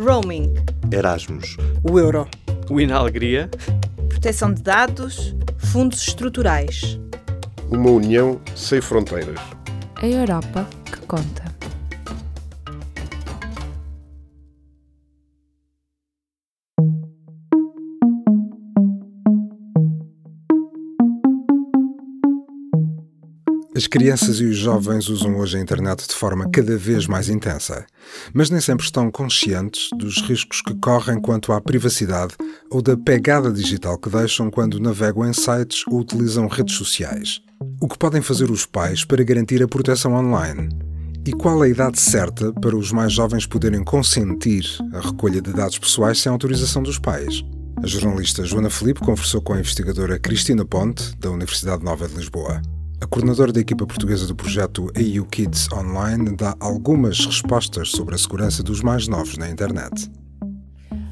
Roaming. 0.00 0.54
Erasmus. 0.90 1.58
O 1.82 1.98
euro. 1.98 2.26
O 2.70 2.80
Inalegria. 2.80 3.50
Proteção 4.08 4.52
de 4.52 4.62
dados. 4.62 5.36
Fundos 5.58 6.00
estruturais. 6.08 6.98
Uma 7.70 7.90
união 7.90 8.40
sem 8.56 8.80
fronteiras. 8.80 9.38
A 9.96 10.06
Europa 10.06 10.66
que 10.86 11.00
conta. 11.06 11.49
As 23.80 23.86
crianças 23.86 24.40
e 24.40 24.44
os 24.44 24.58
jovens 24.58 25.08
usam 25.08 25.38
hoje 25.38 25.56
a 25.56 25.60
internet 25.60 26.06
de 26.06 26.14
forma 26.14 26.50
cada 26.50 26.76
vez 26.76 27.06
mais 27.06 27.30
intensa, 27.30 27.86
mas 28.34 28.50
nem 28.50 28.60
sempre 28.60 28.84
estão 28.84 29.10
conscientes 29.10 29.88
dos 29.96 30.20
riscos 30.20 30.60
que 30.60 30.74
correm 30.74 31.18
quanto 31.18 31.50
à 31.50 31.62
privacidade 31.62 32.34
ou 32.70 32.82
da 32.82 32.94
pegada 32.94 33.50
digital 33.50 33.96
que 33.96 34.10
deixam 34.10 34.50
quando 34.50 34.78
navegam 34.78 35.26
em 35.26 35.32
sites 35.32 35.82
ou 35.88 36.00
utilizam 36.00 36.46
redes 36.46 36.74
sociais. 36.74 37.40
O 37.80 37.88
que 37.88 37.96
podem 37.96 38.20
fazer 38.20 38.50
os 38.50 38.66
pais 38.66 39.02
para 39.02 39.24
garantir 39.24 39.62
a 39.62 39.66
proteção 39.66 40.12
online? 40.12 40.68
E 41.26 41.32
qual 41.32 41.62
a 41.62 41.68
idade 41.68 41.98
certa 41.98 42.52
para 42.52 42.76
os 42.76 42.92
mais 42.92 43.14
jovens 43.14 43.46
poderem 43.46 43.82
consentir 43.82 44.66
a 44.92 45.00
recolha 45.00 45.40
de 45.40 45.54
dados 45.54 45.78
pessoais 45.78 46.20
sem 46.20 46.30
autorização 46.30 46.82
dos 46.82 46.98
pais? 46.98 47.42
A 47.82 47.86
jornalista 47.86 48.44
Joana 48.44 48.68
Felipe 48.68 49.00
conversou 49.00 49.40
com 49.40 49.54
a 49.54 49.58
investigadora 49.58 50.18
Cristina 50.18 50.66
Ponte, 50.66 51.16
da 51.16 51.30
Universidade 51.30 51.82
Nova 51.82 52.06
de 52.06 52.14
Lisboa. 52.14 52.60
A 53.02 53.06
coordenadora 53.06 53.50
da 53.50 53.60
equipa 53.60 53.86
portuguesa 53.86 54.26
do 54.26 54.34
projeto 54.34 54.90
AU 54.94 55.24
Kids 55.24 55.72
Online 55.72 56.36
dá 56.36 56.54
algumas 56.60 57.24
respostas 57.24 57.92
sobre 57.92 58.14
a 58.14 58.18
segurança 58.18 58.62
dos 58.62 58.82
mais 58.82 59.08
novos 59.08 59.38
na 59.38 59.48
internet. 59.48 60.10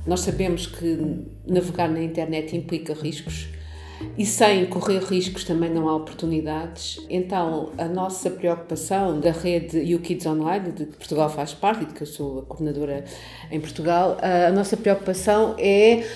Nós 0.07 0.21
sabemos 0.21 0.67
que 0.67 1.27
navegar 1.47 1.89
na 1.89 2.03
internet 2.03 2.55
implica 2.55 2.93
riscos 2.93 3.49
e 4.17 4.27
sem 4.27 4.67
correr 4.67 5.03
riscos 5.03 5.45
também 5.45 5.71
não 5.71 5.89
há 5.89 5.97
oportunidades. 5.97 7.01
Então, 7.09 7.73
a 7.79 7.87
nossa 7.87 8.31
preocupação 8.31 9.19
da 9.19 9.33
rede 9.33 9.95
U 9.95 9.99
Kids 9.99 10.27
Online, 10.27 10.71
de 10.71 10.85
que 10.87 10.97
Portugal 10.97 11.31
faz 11.31 11.55
parte 11.55 11.85
e 11.85 11.87
de 11.87 11.95
que 11.95 12.03
eu 12.03 12.07
sou 12.07 12.41
a 12.41 12.43
coordenadora 12.43 13.05
em 13.51 13.61
Portugal, 13.61 14.19
a 14.21 14.53
nossa 14.53 14.77
preocupação 14.77 15.55
é 15.59 16.07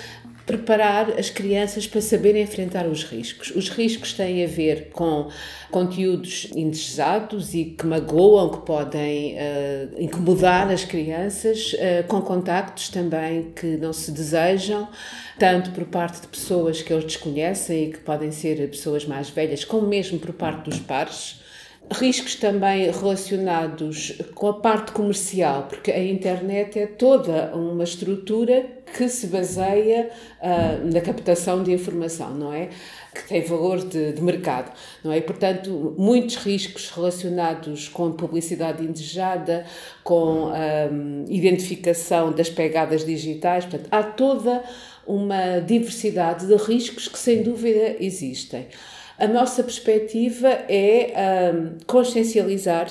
preparar 0.47 1.11
as 1.19 1.31
crianças 1.31 1.87
para 1.87 2.01
saberem 2.01 2.43
enfrentar 2.43 2.87
os 2.87 3.05
riscos. 3.05 3.51
Os 3.55 3.69
riscos 3.69 4.12
têm 4.12 4.45
a 4.45 4.47
ver 4.47 4.91
com 4.93 5.29
conteúdos 5.71 6.49
indesejados 6.55 7.55
e 7.55 7.65
que 7.65 7.87
magoam, 7.87 8.51
que 8.51 8.67
podem 8.67 9.34
uh, 9.34 10.03
incomodar 10.03 10.71
as 10.71 10.84
crianças, 10.84 11.73
uh, 11.75 12.07
com 12.09 12.21
contactos 12.21 12.89
também 12.89 13.53
que 13.55 13.77
não 13.77 13.93
se 13.93 14.11
desejam, 14.11 14.89
tanto 15.39 15.71
por 15.71 15.84
parte 15.84 16.21
de 16.21 16.29
pessoas 16.29 16.83
que 16.83 16.93
eles 16.93 17.05
desconhecem 17.05 17.84
e 17.84 17.93
que 17.93 17.99
podem 17.99 18.31
ser 18.31 18.56
pessoas 18.69 19.05
mais 19.05 19.31
velhas, 19.31 19.65
como 19.65 19.87
mesmo 19.87 20.19
por 20.19 20.33
parte 20.33 20.69
dos 20.69 20.79
pares 20.81 21.41
riscos 21.91 22.37
também 22.37 22.91
relacionados 22.91 24.12
com 24.34 24.49
a 24.49 24.55
parte 24.55 24.93
comercial, 24.93 25.65
porque 25.69 25.91
a 25.91 26.03
internet 26.03 26.79
é 26.79 26.87
toda 26.87 27.55
uma 27.55 27.84
estrutura 27.84 28.65
que 28.95 29.09
se 29.09 29.27
baseia 29.27 30.11
uh, 30.41 30.93
na 30.93 31.01
captação 31.01 31.62
de 31.62 31.73
informação, 31.73 32.35
não 32.35 32.53
é? 32.53 32.69
Que 33.15 33.29
tem 33.29 33.43
valor 33.43 33.79
de, 33.84 34.12
de, 34.12 34.23
mercado, 34.23 34.73
não 35.05 35.12
é? 35.12 35.21
Portanto, 35.21 35.95
muitos 35.99 36.37
riscos 36.37 36.91
relacionados 36.91 37.89
com 37.89 38.12
publicidade 38.12 38.83
indesejada, 38.83 39.67
com 40.03 40.49
ah, 40.49 40.89
identificação 41.29 42.33
das 42.33 42.49
pegadas 42.49 43.05
digitais, 43.05 43.67
portanto, 43.67 43.89
há 43.91 44.03
toda 44.03 44.62
uma 45.06 45.61
diversidade 45.61 46.47
de 46.47 46.56
riscos 46.56 47.06
que, 47.06 47.19
sem 47.19 47.43
dúvida, 47.43 47.97
existem. 48.00 48.69
A 49.19 49.27
nossa 49.28 49.62
perspectiva 49.62 50.49
é 50.69 51.12
um, 51.55 51.77
consciencializar, 51.87 52.91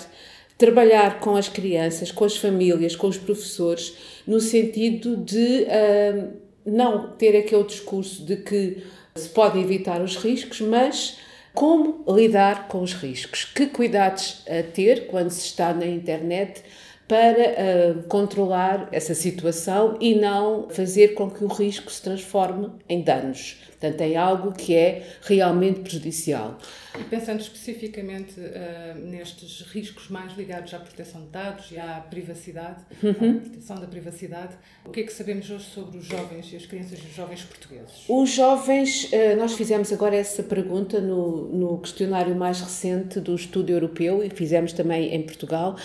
trabalhar 0.62 1.20
com 1.20 1.36
as 1.36 1.50
crianças, 1.50 2.12
com 2.12 2.24
as 2.24 2.38
famílias, 2.38 2.96
com 2.96 3.08
os 3.08 3.18
professores, 3.18 3.98
no 4.28 4.40
sentido 4.40 5.18
de 5.18 5.66
um, 5.66 6.28
não 6.64 7.14
ter 7.14 7.36
aquele 7.36 7.64
discurso 7.64 8.24
de 8.24 8.38
que 8.38 8.84
se 9.16 9.30
pode 9.30 9.58
evitar 9.58 10.00
os 10.04 10.16
riscos, 10.16 10.62
mas 10.62 11.18
como 11.52 12.06
lidar 12.08 12.68
com 12.68 12.84
os 12.84 12.94
riscos, 12.94 13.44
que 13.44 13.66
cuidados 13.66 14.44
a 14.48 14.62
ter 14.62 15.08
quando 15.08 15.32
se 15.32 15.48
está 15.48 15.74
na 15.74 15.88
internet 15.88 16.62
para 17.08 17.40
uh, 17.42 18.04
controlar 18.04 18.88
essa 18.92 19.16
situação 19.16 19.98
e 20.00 20.14
não 20.14 20.70
fazer 20.70 21.16
com 21.16 21.28
que 21.28 21.44
o 21.44 21.48
risco 21.48 21.92
se 21.92 22.04
transforme 22.04 22.70
em 22.88 23.02
danos. 23.02 23.58
Portanto, 23.82 24.02
em 24.02 24.16
algo 24.16 24.52
que 24.52 24.76
é 24.76 25.08
realmente 25.24 25.80
prejudicial. 25.80 26.60
E 27.00 27.04
pensando 27.06 27.40
especificamente 27.40 28.40
uh, 28.40 29.00
nestes 29.00 29.62
riscos 29.62 30.08
mais 30.10 30.38
ligados 30.38 30.72
à 30.76 30.78
proteção 30.78 31.22
de 31.22 31.30
dados 31.30 31.72
e 31.72 31.80
à 31.80 32.00
privacidade, 32.08 32.84
uhum. 33.02 33.38
à 33.38 33.42
proteção 33.42 33.78
da 33.78 33.88
privacidade, 33.88 34.54
o 34.86 34.92
que 34.92 35.00
é 35.00 35.04
que 35.04 35.12
sabemos 35.12 35.50
hoje 35.50 35.66
sobre 35.66 35.98
os 35.98 36.06
jovens 36.06 36.54
e 36.54 36.58
as 36.58 36.66
crianças 36.68 37.00
e 37.00 37.08
os 37.08 37.16
jovens 37.16 37.42
portugueses? 37.42 38.04
Os 38.08 38.30
jovens, 38.30 39.06
uh, 39.06 39.36
nós 39.36 39.54
fizemos 39.54 39.92
agora 39.92 40.16
essa 40.16 40.44
pergunta 40.44 41.02
no, 41.02 41.48
no 41.48 41.80
questionário 41.80 42.36
mais 42.36 42.62
recente 42.62 43.20
do 43.20 43.34
estudo 43.34 43.72
europeu 43.72 44.24
e 44.24 44.30
fizemos 44.30 44.74
também 44.74 45.16
em 45.16 45.24
Portugal, 45.24 45.76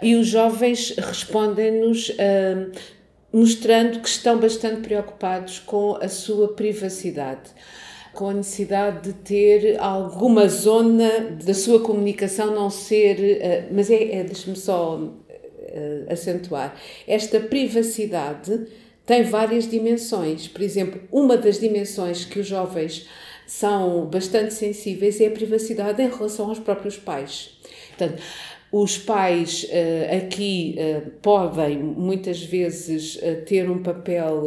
e 0.00 0.14
os 0.14 0.28
jovens 0.28 0.94
respondem-nos. 0.96 2.10
Uh, 2.10 2.99
mostrando 3.32 4.00
que 4.00 4.08
estão 4.08 4.38
bastante 4.38 4.80
preocupados 4.80 5.58
com 5.58 5.96
a 5.96 6.08
sua 6.08 6.48
privacidade 6.48 7.50
com 8.12 8.28
a 8.28 8.34
necessidade 8.34 9.02
de 9.02 9.12
ter 9.12 9.80
alguma 9.80 10.48
zona 10.48 11.30
da 11.44 11.54
sua 11.54 11.80
comunicação 11.80 12.54
não 12.54 12.68
ser. 12.68 13.20
Eh, 13.40 13.68
mas 13.70 13.88
é, 13.90 14.16
é 14.16 14.24
deixe-me 14.24 14.56
só 14.56 15.00
eh, 15.60 16.06
acentuar. 16.08 16.74
Esta 17.06 17.38
privacidade 17.38 18.66
tem 19.06 19.22
várias 19.22 19.68
dimensões. 19.68 20.48
Por 20.48 20.62
exemplo, 20.62 21.00
uma 21.10 21.36
das 21.36 21.60
dimensões 21.60 22.24
que 22.24 22.40
os 22.40 22.46
jovens 22.46 23.06
são 23.46 24.06
bastante 24.06 24.54
sensíveis 24.54 25.20
é 25.20 25.26
a 25.26 25.30
privacidade 25.30 26.02
em 26.02 26.08
relação 26.08 26.48
aos 26.48 26.58
próprios 26.58 26.96
pais. 26.96 27.58
Portanto, 27.88 28.22
os 28.72 28.96
pais 28.96 29.64
uh, 29.64 30.16
aqui 30.16 30.76
uh, 30.78 31.10
podem 31.20 31.78
muitas 31.78 32.42
vezes 32.42 33.16
uh, 33.16 33.44
ter 33.44 33.68
um 33.68 33.82
papel 33.82 34.42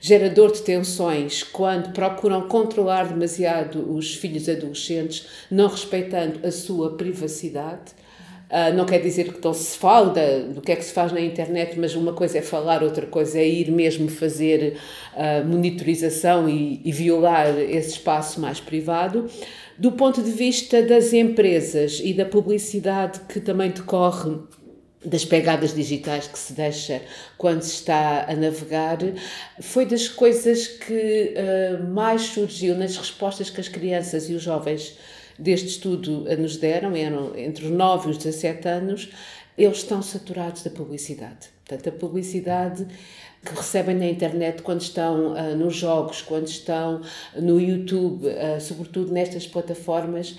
gerador 0.00 0.52
de 0.52 0.62
tensões 0.62 1.42
quando 1.42 1.92
procuram 1.92 2.48
controlar 2.48 3.04
demasiado 3.08 3.94
os 3.94 4.14
filhos 4.14 4.48
adolescentes, 4.48 5.26
não 5.50 5.68
respeitando 5.68 6.46
a 6.46 6.50
sua 6.50 6.96
privacidade. 6.96 7.92
não 8.76 8.84
quer 8.84 9.00
dizer 9.00 9.32
que 9.32 9.42
não 9.42 9.54
se 9.54 9.76
fala 9.78 10.12
do 10.52 10.60
que 10.60 10.72
é 10.72 10.76
que 10.76 10.84
se 10.84 10.92
faz 10.92 11.10
na 11.10 11.20
internet, 11.20 11.78
mas 11.78 11.94
uma 11.94 12.12
coisa 12.12 12.38
é 12.38 12.42
falar, 12.42 12.82
outra 12.82 13.06
coisa 13.06 13.38
é 13.38 13.48
ir 13.48 13.70
mesmo 13.70 14.08
fazer 14.08 14.76
monitorização 15.46 16.48
e, 16.48 16.82
e 16.84 16.92
violar 16.92 17.58
esse 17.58 17.90
espaço 17.90 18.40
mais 18.40 18.60
privado 18.60 19.28
do 19.78 19.92
ponto 19.92 20.22
de 20.22 20.30
vista 20.30 20.82
das 20.82 21.12
empresas 21.12 22.00
e 22.02 22.12
da 22.12 22.24
publicidade 22.24 23.20
que 23.28 23.40
também 23.40 23.70
decorre 23.70 24.38
das 25.04 25.24
pegadas 25.24 25.74
digitais 25.74 26.26
que 26.26 26.38
se 26.38 26.52
deixa 26.54 27.02
quando 27.36 27.62
se 27.62 27.74
está 27.74 28.24
a 28.26 28.34
navegar, 28.34 28.98
foi 29.60 29.84
das 29.84 30.08
coisas 30.08 30.66
que 30.66 31.34
uh, 31.34 31.84
mais 31.92 32.22
surgiu 32.22 32.74
nas 32.74 32.96
respostas 32.96 33.50
que 33.50 33.60
as 33.60 33.68
crianças 33.68 34.30
e 34.30 34.34
os 34.34 34.42
jovens 34.42 34.96
deste 35.38 35.66
estudo 35.66 36.24
nos 36.38 36.56
deram, 36.56 36.94
eram 36.94 37.36
entre 37.36 37.66
os 37.66 37.70
9 37.70 38.08
e 38.08 38.10
os 38.12 38.18
17 38.18 38.68
anos, 38.68 39.10
eles 39.56 39.78
estão 39.78 40.02
saturados 40.02 40.62
da 40.62 40.70
publicidade. 40.70 41.48
Portanto, 41.64 41.88
a 41.88 41.92
publicidade 41.92 42.86
que 43.44 43.54
recebem 43.54 43.94
na 43.94 44.06
internet 44.06 44.62
quando 44.62 44.80
estão 44.80 45.32
uh, 45.32 45.56
nos 45.56 45.76
jogos, 45.76 46.22
quando 46.22 46.48
estão 46.48 47.00
no 47.36 47.60
YouTube, 47.60 48.26
uh, 48.26 48.60
sobretudo 48.60 49.12
nestas 49.12 49.46
plataformas, 49.46 50.36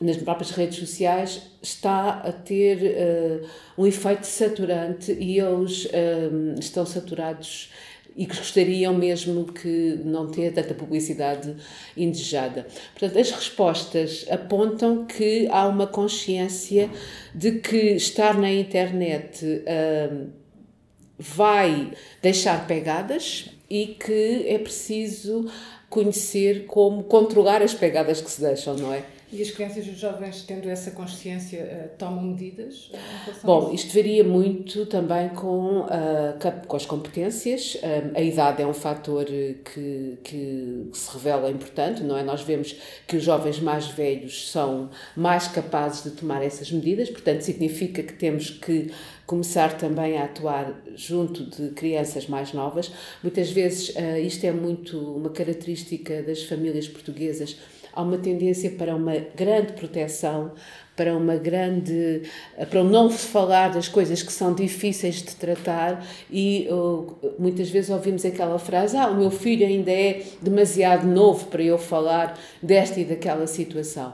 nas 0.00 0.16
próprias 0.16 0.50
redes 0.50 0.78
sociais, 0.78 1.42
está 1.62 2.20
a 2.20 2.32
ter 2.32 2.78
uh, 2.78 3.48
um 3.76 3.86
efeito 3.86 4.24
saturante 4.24 5.12
e 5.12 5.38
eles 5.38 5.88
estão 6.58 6.86
saturados 6.86 7.70
e 8.18 8.26
que 8.26 8.36
gostariam 8.36 8.92
mesmo 8.92 9.44
que 9.44 10.00
não 10.04 10.28
ter 10.28 10.52
tanta 10.52 10.74
publicidade 10.74 11.54
indesejada. 11.96 12.66
Portanto, 12.92 13.16
as 13.16 13.30
respostas 13.30 14.26
apontam 14.28 15.06
que 15.06 15.46
há 15.52 15.68
uma 15.68 15.86
consciência 15.86 16.90
de 17.32 17.60
que 17.60 17.92
estar 17.92 18.36
na 18.36 18.50
internet 18.50 19.44
uh, 19.46 20.30
vai 21.16 21.92
deixar 22.20 22.66
pegadas 22.66 23.50
e 23.70 23.86
que 23.86 24.48
é 24.48 24.58
preciso 24.58 25.48
conhecer 25.88 26.66
como 26.66 27.04
controlar 27.04 27.62
as 27.62 27.72
pegadas 27.72 28.20
que 28.20 28.30
se 28.30 28.40
deixam, 28.40 28.76
não 28.76 28.92
é? 28.92 29.04
E 29.30 29.42
as 29.42 29.50
crianças 29.50 29.86
e 29.86 29.90
os 29.90 29.98
jovens, 29.98 30.42
tendo 30.42 30.70
essa 30.70 30.90
consciência, 30.92 31.60
uh, 31.60 31.98
tomam 31.98 32.22
medidas? 32.22 32.90
Bom, 33.44 33.72
isto 33.74 33.94
varia 33.94 34.24
muito 34.24 34.86
também 34.86 35.28
com, 35.30 35.80
uh, 35.80 36.66
com 36.66 36.76
as 36.76 36.86
competências. 36.86 37.76
A 38.14 38.22
idade 38.22 38.62
é 38.62 38.66
um 38.66 38.72
fator 38.72 39.26
que, 39.26 40.18
que 40.24 40.88
se 40.94 41.12
revela 41.12 41.50
importante, 41.50 42.02
não 42.02 42.16
é? 42.16 42.22
Nós 42.22 42.40
vemos 42.40 42.74
que 43.06 43.16
os 43.16 43.22
jovens 43.22 43.60
mais 43.60 43.86
velhos 43.88 44.50
são 44.50 44.88
mais 45.14 45.46
capazes 45.46 46.04
de 46.04 46.10
tomar 46.12 46.42
essas 46.42 46.72
medidas, 46.72 47.10
portanto, 47.10 47.42
significa 47.42 48.02
que 48.02 48.14
temos 48.14 48.50
que 48.50 48.90
começar 49.26 49.76
também 49.76 50.16
a 50.16 50.24
atuar 50.24 50.82
junto 50.94 51.44
de 51.44 51.70
crianças 51.74 52.26
mais 52.26 52.54
novas. 52.54 52.90
Muitas 53.22 53.50
vezes 53.50 53.94
isto 54.24 54.44
é 54.46 54.52
muito 54.52 54.98
uma 54.98 55.28
característica 55.28 56.22
das 56.22 56.44
famílias 56.44 56.88
portuguesas 56.88 57.56
há 57.92 58.02
uma 58.02 58.18
tendência 58.18 58.70
para 58.70 58.94
uma 58.94 59.16
grande 59.34 59.72
proteção, 59.72 60.52
para 60.96 61.16
uma 61.16 61.36
grande 61.36 62.22
para 62.70 62.82
não 62.82 63.08
falar 63.08 63.68
das 63.68 63.86
coisas 63.86 64.22
que 64.22 64.32
são 64.32 64.52
difíceis 64.52 65.16
de 65.16 65.36
tratar. 65.36 66.04
E 66.30 66.68
muitas 67.38 67.70
vezes 67.70 67.90
ouvimos 67.90 68.24
aquela 68.24 68.58
frase 68.58 68.96
ah 68.96 69.08
o 69.08 69.16
meu 69.16 69.30
filho 69.30 69.66
ainda 69.66 69.92
é 69.92 70.24
demasiado 70.42 71.06
novo 71.06 71.46
para 71.46 71.62
eu 71.62 71.78
falar 71.78 72.38
desta 72.62 73.00
e 73.00 73.04
daquela 73.04 73.46
situação. 73.46 74.12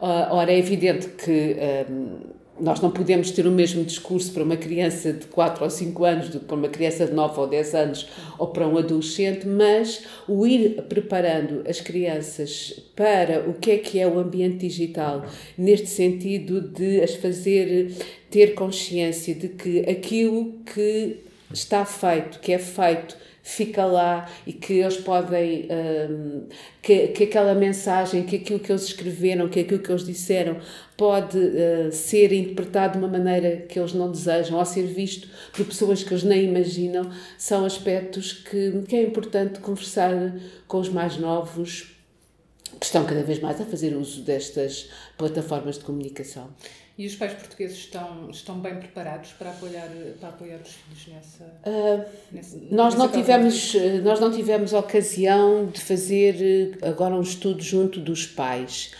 Uh, 0.00 0.34
ora 0.34 0.52
é 0.52 0.58
evidente 0.58 1.08
que 1.08 1.56
um, 1.88 2.33
nós 2.58 2.80
não 2.80 2.90
podemos 2.90 3.32
ter 3.32 3.46
o 3.46 3.50
mesmo 3.50 3.84
discurso 3.84 4.32
para 4.32 4.44
uma 4.44 4.56
criança 4.56 5.12
de 5.12 5.26
4 5.26 5.64
ou 5.64 5.70
5 5.70 6.04
anos 6.04 6.28
do 6.28 6.38
que 6.38 6.46
para 6.46 6.56
uma 6.56 6.68
criança 6.68 7.06
de 7.06 7.12
9 7.12 7.40
ou 7.40 7.46
10 7.48 7.74
anos 7.74 8.08
ou 8.38 8.46
para 8.48 8.66
um 8.68 8.78
adolescente, 8.78 9.46
mas 9.46 10.04
o 10.28 10.46
ir 10.46 10.82
preparando 10.82 11.64
as 11.68 11.80
crianças 11.80 12.80
para 12.94 13.48
o 13.48 13.54
que 13.54 13.72
é 13.72 13.78
que 13.78 13.98
é 13.98 14.06
o 14.06 14.18
ambiente 14.18 14.68
digital, 14.68 15.26
neste 15.58 15.88
sentido 15.88 16.60
de 16.60 17.00
as 17.00 17.14
fazer 17.14 17.92
ter 18.30 18.54
consciência 18.54 19.34
de 19.34 19.48
que 19.48 19.80
aquilo 19.80 20.52
que 20.72 21.16
está 21.52 21.84
feito, 21.84 22.38
que 22.38 22.52
é 22.52 22.58
feito 22.58 23.16
fica 23.44 23.84
lá 23.84 24.26
e 24.46 24.54
que 24.54 24.72
eles 24.72 24.96
podem, 24.96 25.68
um, 25.70 26.46
que, 26.80 27.08
que 27.08 27.24
aquela 27.24 27.54
mensagem, 27.54 28.24
que 28.24 28.36
aquilo 28.36 28.58
que 28.58 28.72
eles 28.72 28.84
escreveram, 28.84 29.48
que 29.48 29.60
aquilo 29.60 29.80
que 29.80 29.92
eles 29.92 30.04
disseram 30.04 30.56
pode 30.96 31.38
uh, 31.38 31.92
ser 31.92 32.32
interpretado 32.32 32.98
de 32.98 33.04
uma 33.04 33.18
maneira 33.18 33.58
que 33.68 33.78
eles 33.78 33.92
não 33.92 34.10
desejam 34.10 34.58
ou 34.58 34.64
ser 34.64 34.86
visto 34.86 35.28
por 35.52 35.66
pessoas 35.66 36.02
que 36.02 36.12
eles 36.12 36.24
nem 36.24 36.44
imaginam, 36.44 37.10
são 37.36 37.66
aspectos 37.66 38.32
que, 38.32 38.82
que 38.88 38.96
é 38.96 39.02
importante 39.02 39.60
conversar 39.60 40.10
com 40.66 40.78
os 40.78 40.88
mais 40.88 41.18
novos 41.18 41.94
que 42.80 42.86
estão 42.86 43.04
cada 43.04 43.22
vez 43.22 43.40
mais 43.40 43.60
a 43.60 43.64
fazer 43.64 43.94
uso 43.94 44.22
destas 44.22 44.88
plataformas 45.16 45.78
de 45.78 45.84
comunicação. 45.84 46.48
E 46.96 47.06
os 47.06 47.16
pais 47.16 47.32
portugueses 47.32 47.78
estão, 47.78 48.30
estão 48.30 48.60
bem 48.60 48.76
preparados 48.76 49.32
para 49.32 49.50
apoiar, 49.50 49.88
para 50.20 50.28
apoiar 50.28 50.58
os 50.64 50.70
filhos 50.70 51.08
nessa, 51.08 51.44
uh, 51.44 52.04
nessa 52.30 52.56
nós 52.70 52.94
não 52.94 53.08
tivemos 53.08 53.74
Nós 54.04 54.20
não 54.20 54.30
tivemos 54.30 54.72
ocasião 54.72 55.66
de 55.66 55.80
fazer 55.80 56.36
eh, 56.80 56.88
agora 56.88 57.16
um 57.16 57.22
estudo 57.22 57.60
junto 57.60 57.98
dos 57.98 58.26
pais. 58.26 58.92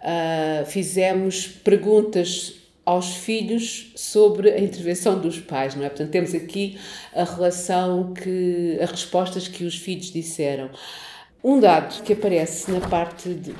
Uh, 0.00 0.64
fizemos 0.64 1.46
perguntas 1.46 2.54
aos 2.86 3.16
filhos 3.16 3.92
sobre 3.96 4.52
a 4.52 4.60
intervenção 4.60 5.20
dos 5.20 5.38
pais, 5.38 5.74
não 5.74 5.84
é? 5.84 5.88
Portanto, 5.88 6.10
temos 6.10 6.34
aqui 6.34 6.78
a 7.12 7.24
relação 7.24 8.14
que 8.14 8.78
as 8.80 8.92
respostas 8.92 9.48
que 9.48 9.64
os 9.64 9.76
filhos 9.76 10.12
disseram. 10.12 10.70
Um 11.44 11.60
dado 11.60 12.02
que 12.02 12.12
aparece 12.12 12.70
na 12.70 12.80
parte 12.80 13.28
de 13.28 13.54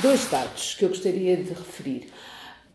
dois 0.00 0.30
dados 0.30 0.74
que 0.74 0.84
eu 0.84 0.88
gostaria 0.88 1.36
de 1.36 1.50
referir. 1.50 2.08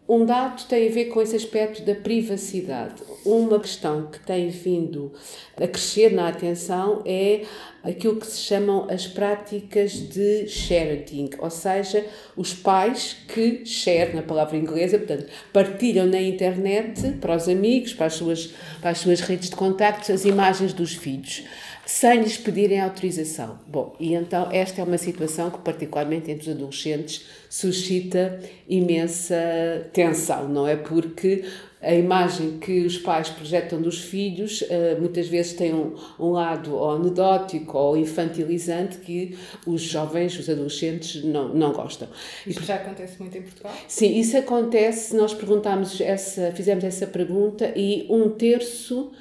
Um 0.10 0.26
dado 0.26 0.64
tem 0.70 0.88
a 0.88 0.92
ver 0.92 1.06
com 1.06 1.22
esse 1.22 1.36
aspecto 1.36 1.82
da 1.82 1.94
privacidade. 1.94 3.04
Uma 3.26 3.60
questão 3.60 4.08
que 4.08 4.18
tem 4.22 4.48
vindo 4.48 5.12
a 5.58 5.68
crescer 5.68 6.14
na 6.14 6.30
atenção 6.30 7.02
é 7.06 7.42
aquilo 7.84 8.16
que 8.16 8.26
se 8.26 8.40
chamam 8.40 8.88
as 8.90 9.06
práticas 9.06 9.92
de 9.92 10.48
sharing, 10.48 11.32
ou 11.40 11.50
seja, 11.50 12.06
os 12.38 12.54
pais 12.54 13.18
que 13.28 13.66
share, 13.66 14.16
na 14.16 14.22
palavra 14.22 14.56
inglesa, 14.56 14.98
portanto, 14.98 15.26
partilham 15.52 16.06
na 16.06 16.22
internet 16.22 17.18
para 17.20 17.36
os 17.36 17.50
amigos, 17.50 17.94
para 17.94 18.06
as 18.06 18.14
suas, 18.14 18.54
para 18.80 18.92
as 18.92 19.00
suas 19.00 19.20
redes 19.20 19.50
de 19.50 19.58
contactos, 19.58 20.10
as 20.10 20.24
imagens 20.24 20.72
dos 20.72 20.96
filhos 20.96 21.44
sem 21.88 22.20
lhes 22.20 22.38
pedirem 22.38 22.82
autorização. 22.82 23.60
Bom, 23.66 23.96
e 23.98 24.14
então 24.14 24.50
esta 24.52 24.82
é 24.82 24.84
uma 24.84 24.98
situação 24.98 25.50
que, 25.50 25.60
particularmente 25.60 26.30
entre 26.30 26.50
os 26.50 26.56
adolescentes, 26.56 27.26
suscita 27.50 28.42
imensa 28.68 29.90
tensão, 29.94 30.50
não 30.50 30.68
é? 30.68 30.76
Porque 30.76 31.46
a 31.82 31.94
imagem 31.94 32.58
que 32.60 32.86
os 32.86 32.98
pais 32.98 33.30
projetam 33.30 33.82
dos 33.82 34.02
filhos 34.02 34.64
uh, 34.64 35.00
muitas 35.00 35.30
vezes 35.30 35.54
tem 35.54 35.74
um, 35.74 35.96
um 36.20 36.32
lado 36.32 36.76
ou 36.76 36.92
anedótico 36.92 37.78
ou 37.78 37.96
infantilizante 37.96 38.98
que 38.98 39.38
os 39.66 39.82
jovens, 39.82 40.38
os 40.38 40.50
adolescentes 40.50 41.24
não, 41.24 41.54
não 41.54 41.72
gostam. 41.72 42.10
Isso 42.46 42.64
já 42.64 42.76
acontece 42.76 43.18
muito 43.18 43.38
em 43.38 43.44
Portugal? 43.44 43.74
Sim, 43.88 44.20
isso 44.20 44.36
acontece. 44.36 45.16
Nós 45.16 45.34
perguntámos 45.34 46.02
essa, 46.02 46.52
fizemos 46.52 46.84
essa 46.84 47.08
pergunta 47.08 47.72
e 47.78 48.06
um 48.10 48.30
terço 48.30 49.14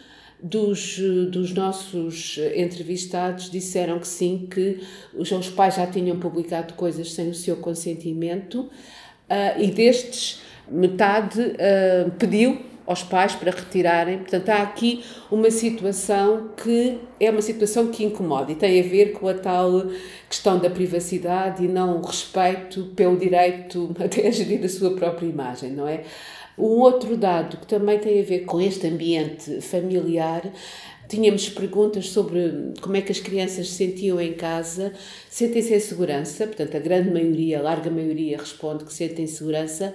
dos, 0.46 0.98
dos 1.31 1.52
nossos 1.52 2.38
entrevistados 2.54 3.50
disseram 3.50 3.98
que 3.98 4.06
sim, 4.06 4.46
que 4.50 4.81
os, 5.14 5.31
os 5.31 5.50
pais 5.50 5.75
já 5.75 5.87
tinham 5.87 6.19
publicado 6.19 6.75
coisas 6.75 7.12
sem 7.12 7.28
o 7.28 7.34
seu 7.34 7.56
consentimento 7.56 8.60
uh, 8.60 9.60
e 9.60 9.70
destes, 9.70 10.40
metade 10.70 11.40
uh, 11.40 12.10
pediu 12.19 12.60
aos 12.87 13.02
pais 13.02 13.34
para 13.34 13.50
retirarem. 13.50 14.19
Portanto, 14.19 14.48
há 14.50 14.62
aqui 14.62 15.04
uma 15.31 15.50
situação 15.50 16.50
que 16.56 17.00
é 17.19 17.28
uma 17.31 17.43
situação 17.43 17.88
que 17.88 18.04
incomoda 18.04 18.52
e 18.52 18.54
tem 18.54 18.78
a 18.78 18.82
ver 18.84 19.12
com 19.12 19.26
a 19.26 19.34
tal 19.34 19.87
questão 20.28 20.58
da 20.58 20.70
privacidade 20.70 21.64
e 21.64 21.69
não 21.69 22.00
respeito 22.00 22.84
pelo 22.94 23.16
direito 23.16 23.94
até 23.98 24.28
a 24.28 24.31
gerir 24.31 24.64
a 24.64 24.69
sua 24.69 24.94
própria 24.94 25.26
imagem, 25.26 25.72
não 25.72 25.88
é? 25.88 26.04
Um 26.58 26.81
outro 26.81 27.17
dado 27.17 27.58
que 27.58 27.67
também 27.67 27.99
tem 27.99 28.20
a 28.20 28.25
ver 28.25 28.41
com 28.41 28.61
este 28.61 28.87
ambiente 28.87 29.61
familiar 29.61 30.50
Tínhamos 31.08 31.49
perguntas 31.49 32.08
sobre 32.11 32.73
como 32.81 32.97
é 32.97 33.00
que 33.00 33.12
as 33.12 33.20
crianças 33.20 33.69
se 33.69 33.76
sentiam 33.76 34.20
em 34.20 34.32
casa. 34.32 34.93
Sentem-se 35.31 35.75
em 35.75 35.81
segurança, 35.81 36.47
portanto, 36.47 36.76
a 36.76 36.81
grande 36.81 37.11
maioria, 37.11 37.61
a 37.61 37.62
larga 37.62 37.91
maioria, 37.91 38.38
responde 38.38 38.85
que 38.85 38.93
sentem 38.93 39.26
segurança, 39.26 39.94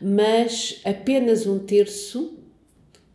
mas 0.00 0.80
apenas 0.84 1.46
um 1.46 1.58
terço 1.58 2.38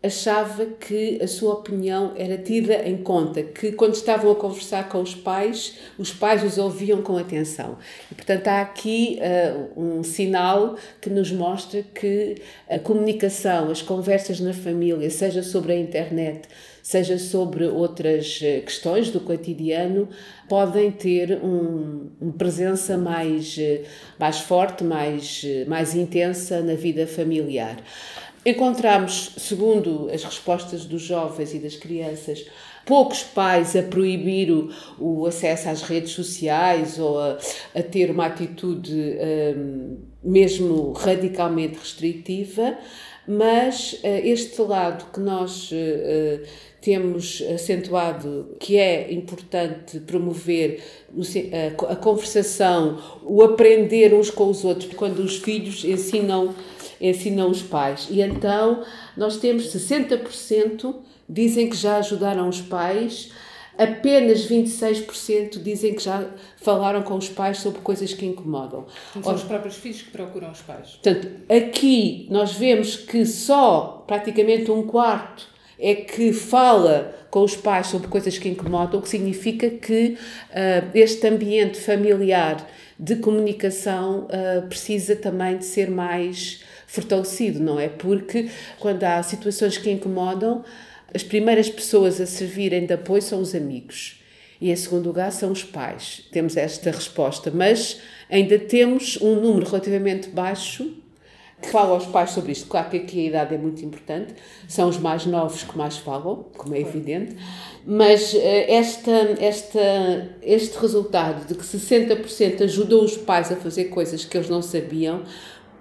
achava 0.04 0.66
que 0.66 1.22
a 1.22 1.28
sua 1.28 1.54
opinião 1.54 2.14
era 2.16 2.36
tida 2.36 2.88
em 2.88 2.98
conta, 2.98 3.44
que 3.44 3.72
quando 3.72 3.94
estavam 3.94 4.32
a 4.32 4.36
conversar 4.36 4.90
com 4.90 5.00
os 5.00 5.14
pais, 5.14 5.78
os 5.98 6.12
pais 6.12 6.44
os 6.44 6.58
ouviam 6.58 7.04
com 7.04 7.18
atenção. 7.18 7.78
E, 8.12 8.16
portanto, 8.16 8.48
há 8.48 8.62
aqui 8.62 9.20
uh, 9.20 9.80
um 9.80 10.04
sinal 10.04 10.76
que 11.00 11.10
nos 11.10 11.32
mostra 11.32 11.84
que 11.84 12.36
a 12.68 12.80
comunicação, 12.80 13.70
as 13.70 13.84
conversas 13.84 14.40
na 14.40 14.54
família, 14.54 15.08
seja 15.12 15.44
sobre 15.44 15.74
a 15.74 15.80
internet, 15.80 16.48
seja 16.82 17.20
sobre 17.20 17.66
outras 17.66 18.40
eh, 18.42 18.60
questões 18.62 19.12
do 19.12 19.20
cotidiano, 19.20 20.10
podem 20.50 20.90
ter 20.90 21.40
um, 21.44 22.10
uma 22.20 22.34
presença 22.34 22.98
mais, 22.98 23.56
eh, 23.60 23.84
mais 24.18 24.40
forte, 24.40 24.84
mais, 24.84 25.46
mais 25.68 25.94
intensa 25.94 26.60
na 26.62 26.74
vida 26.74 27.06
familiar. 27.06 27.78
Encontramos, 28.44 29.34
segundo 29.38 30.10
as 30.12 30.24
respostas 30.24 30.86
dos 30.86 31.04
jovens 31.04 31.54
e 31.54 31.60
das 31.60 31.76
crianças, 31.76 32.44
poucos 32.86 33.22
pais 33.22 33.76
a 33.76 33.84
proibir 33.84 34.52
o, 34.52 34.72
o 35.00 35.26
acesso 35.28 35.70
às 35.70 35.84
redes 35.84 36.14
sociais 36.14 36.98
ou 36.98 37.20
a, 37.20 37.38
a 37.76 37.84
ter 37.84 38.10
uma 38.10 38.26
atitude 38.26 38.92
um, 39.56 39.98
mesmo 40.24 40.92
radicalmente 40.94 41.78
restritiva, 41.78 42.78
mas 43.28 43.94
uh, 43.94 44.08
este 44.24 44.60
lado 44.64 45.06
que 45.14 45.20
nós 45.20 45.72
uh, 45.72 46.44
temos 46.82 47.44
acentuado 47.54 48.56
que 48.60 48.76
é 48.76 49.14
importante 49.14 50.00
promover 50.00 50.82
a, 51.88 51.96
conversação, 51.96 53.00
o 53.24 53.44
aprender 53.44 54.16
uns 54.16 54.32
com 54.32 54.50
os 54.50 54.66
outros, 54.66 54.92
quando 54.96 55.20
os 55.20 55.38
filhos 55.38 55.86
ensinam 55.86 56.56
ensinam 57.02 57.50
os 57.50 57.62
pais. 57.62 58.08
E 58.10 58.22
então 58.22 58.84
nós 59.18 59.38
temos 59.38 59.64
60% 59.74 60.96
dizem 61.32 61.70
que 61.70 61.76
já 61.76 61.98
ajudaram 61.98 62.50
os 62.50 62.62
pais, 62.62 63.32
apenas 63.78 64.46
26% 64.48 65.62
dizem 65.62 65.96
que 65.96 66.04
já 66.04 66.26
falaram 66.58 67.02
com 67.02 67.16
os 67.16 67.30
pais 67.30 67.60
sobre 67.60 67.80
coisas 67.82 68.14
que 68.14 68.26
incomodam. 68.26 68.86
Então, 69.12 69.24
são 69.24 69.36
os 69.36 69.44
próprios 69.44 69.76
filhos 69.76 70.02
que 70.02 70.12
procuram 70.12 70.52
os 70.52 70.62
pais. 70.62 71.00
Portanto, 71.02 71.28
aqui 71.50 72.28
nós 72.30 72.54
vemos 72.54 72.98
que 72.98 73.26
só 73.26 74.04
praticamente 74.06 74.70
um 74.70 74.84
quarto 74.84 75.50
é 75.80 75.96
que 75.96 76.32
fala 76.32 77.16
com 77.32 77.44
os 77.44 77.56
pais 77.56 77.88
sobre 77.88 78.08
coisas 78.08 78.38
que 78.38 78.50
incomodam, 78.50 79.00
o 79.00 79.02
que 79.02 79.10
significa 79.10 79.70
que 79.70 80.18
uh, 80.52 80.92
este 80.94 81.26
ambiente 81.28 81.80
familiar 81.80 82.68
de 83.00 83.16
comunicação 83.16 84.28
uh, 84.28 84.68
precisa 84.68 85.16
também 85.16 85.58
de 85.58 85.66
ser 85.66 85.90
mais 85.90 86.62
fortalecido, 86.92 87.62
não 87.62 87.80
é? 87.80 87.88
Porque 87.88 88.50
quando 88.78 89.02
há 89.06 89.24
situações 89.24 89.78
que 89.78 89.90
incomodam, 89.90 90.62
as 91.14 91.24
primeiras 91.24 91.70
pessoas 91.70 92.20
a 92.20 92.26
servirem 92.26 92.86
de 92.86 92.94
apoio 92.94 93.22
são 93.22 93.40
os 93.40 93.56
amigos. 93.56 94.22
E 94.60 94.70
em 94.70 94.76
segundo 94.76 95.08
lugar 95.08 95.32
são 95.32 95.54
os 95.54 95.64
pais. 95.64 96.28
Temos 96.34 96.58
esta 96.58 96.92
resposta, 96.92 97.50
mas 97.50 98.02
ainda 98.30 98.60
temos 98.60 99.18
um 99.22 99.36
número 99.36 99.66
relativamente 99.66 100.30
baixo 100.30 100.92
que 101.62 101.70
fala 101.70 101.92
aos 101.92 102.08
pais 102.08 102.32
sobre 102.32 102.52
isto. 102.52 102.68
Claro 102.68 102.90
que 102.90 102.98
aqui 102.98 103.22
a 103.22 103.30
idade 103.30 103.56
é 103.56 103.58
muito 103.58 103.86
importante, 103.86 104.34
são 104.68 104.90
os 104.90 104.98
mais 104.98 105.26
novos 105.26 105.64
que 105.64 105.78
mais 105.78 105.96
falam, 105.98 106.46
como 106.58 106.76
é 106.76 106.82
evidente, 106.82 107.38
mas 107.86 108.34
eh, 108.34 108.74
esta, 108.74 109.12
esta, 109.40 110.30
este 110.42 110.78
resultado 110.78 111.48
de 111.48 111.54
que 111.54 111.64
60% 111.64 112.64
ajudou 112.64 113.04
os 113.04 113.16
pais 113.16 113.52
a 113.52 113.56
fazer 113.56 113.86
coisas 113.86 114.26
que 114.26 114.36
eles 114.36 114.50
não 114.50 114.62
sabiam, 114.62 115.24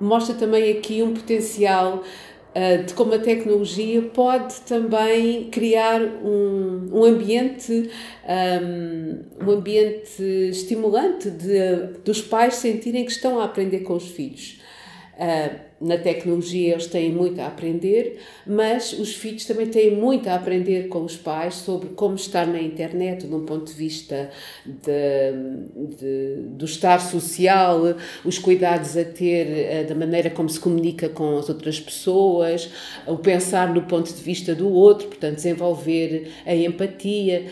mostra 0.00 0.34
também 0.34 0.70
aqui 0.72 1.02
um 1.02 1.14
potencial 1.14 2.02
uh, 2.02 2.84
de 2.84 2.94
como 2.94 3.14
a 3.14 3.18
tecnologia 3.18 4.02
pode 4.02 4.60
também 4.62 5.50
criar 5.50 6.00
um, 6.02 6.88
um 6.92 7.04
ambiente 7.04 7.90
um, 8.62 9.46
um 9.46 9.50
ambiente 9.50 10.22
estimulante 10.22 11.30
de, 11.30 11.98
dos 12.04 12.20
pais 12.20 12.54
sentirem 12.54 13.04
que 13.04 13.12
estão 13.12 13.40
a 13.40 13.44
aprender 13.44 13.80
com 13.80 13.94
os 13.94 14.08
filhos. 14.08 14.60
Uh, 15.16 15.69
na 15.80 15.96
tecnologia 15.96 16.72
eles 16.72 16.86
têm 16.86 17.10
muito 17.10 17.40
a 17.40 17.46
aprender, 17.46 18.18
mas 18.46 18.92
os 18.92 19.14
filhos 19.14 19.44
também 19.46 19.66
têm 19.66 19.96
muito 19.96 20.28
a 20.28 20.34
aprender 20.34 20.88
com 20.88 21.04
os 21.04 21.16
pais 21.16 21.54
sobre 21.54 21.90
como 21.90 22.16
estar 22.16 22.46
na 22.46 22.60
internet, 22.60 23.26
de 23.26 23.34
um 23.34 23.46
ponto 23.46 23.66
de 23.66 23.74
vista 23.74 24.30
de, 24.66 25.96
de, 25.96 26.42
do 26.50 26.64
estar 26.64 27.00
social, 27.00 27.80
os 28.24 28.38
cuidados 28.38 28.96
a 28.96 29.04
ter, 29.04 29.46
eh, 29.46 29.84
da 29.84 29.94
maneira 29.94 30.28
como 30.28 30.48
se 30.48 30.60
comunica 30.60 31.08
com 31.08 31.38
as 31.38 31.48
outras 31.48 31.80
pessoas, 31.80 32.70
o 33.06 33.16
pensar 33.16 33.72
no 33.72 33.82
ponto 33.82 34.12
de 34.12 34.22
vista 34.22 34.54
do 34.54 34.70
outro, 34.70 35.08
portanto, 35.08 35.36
desenvolver 35.36 36.30
a 36.44 36.54
empatia, 36.54 37.46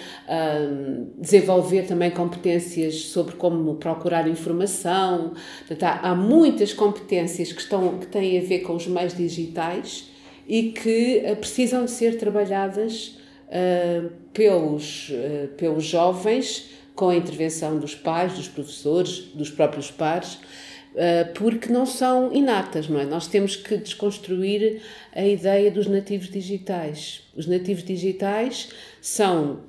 desenvolver 1.16 1.86
também 1.86 2.10
competências 2.10 3.06
sobre 3.06 3.36
como 3.36 3.74
procurar 3.76 4.28
informação. 4.28 5.32
Portanto, 5.66 5.82
há, 5.84 6.10
há 6.10 6.14
muitas 6.14 6.72
competências 6.72 7.52
que 7.52 7.60
estão. 7.60 7.98
Que 7.98 8.17
têm 8.18 8.38
a 8.38 8.42
ver 8.42 8.60
com 8.60 8.74
os 8.74 8.86
meios 8.86 9.14
digitais 9.16 10.08
e 10.46 10.72
que 10.72 11.22
uh, 11.24 11.36
precisam 11.36 11.84
de 11.84 11.90
ser 11.90 12.18
trabalhadas 12.18 13.18
uh, 13.48 14.10
pelos, 14.32 15.10
uh, 15.10 15.48
pelos 15.56 15.84
jovens 15.84 16.70
com 16.94 17.10
a 17.10 17.16
intervenção 17.16 17.78
dos 17.78 17.94
pais, 17.94 18.32
dos 18.34 18.48
professores, 18.48 19.20
dos 19.32 19.50
próprios 19.50 19.88
pares, 19.88 20.40
porque 21.36 21.72
não 21.72 21.86
são 21.86 22.34
inatas, 22.34 22.88
não 22.88 22.98
é? 22.98 23.04
Nós 23.04 23.28
temos 23.28 23.54
que 23.54 23.76
desconstruir 23.76 24.82
a 25.14 25.24
ideia 25.24 25.70
dos 25.70 25.86
nativos 25.86 26.28
digitais. 26.28 27.22
Os 27.36 27.46
nativos 27.46 27.84
digitais 27.84 28.70
são 29.00 29.60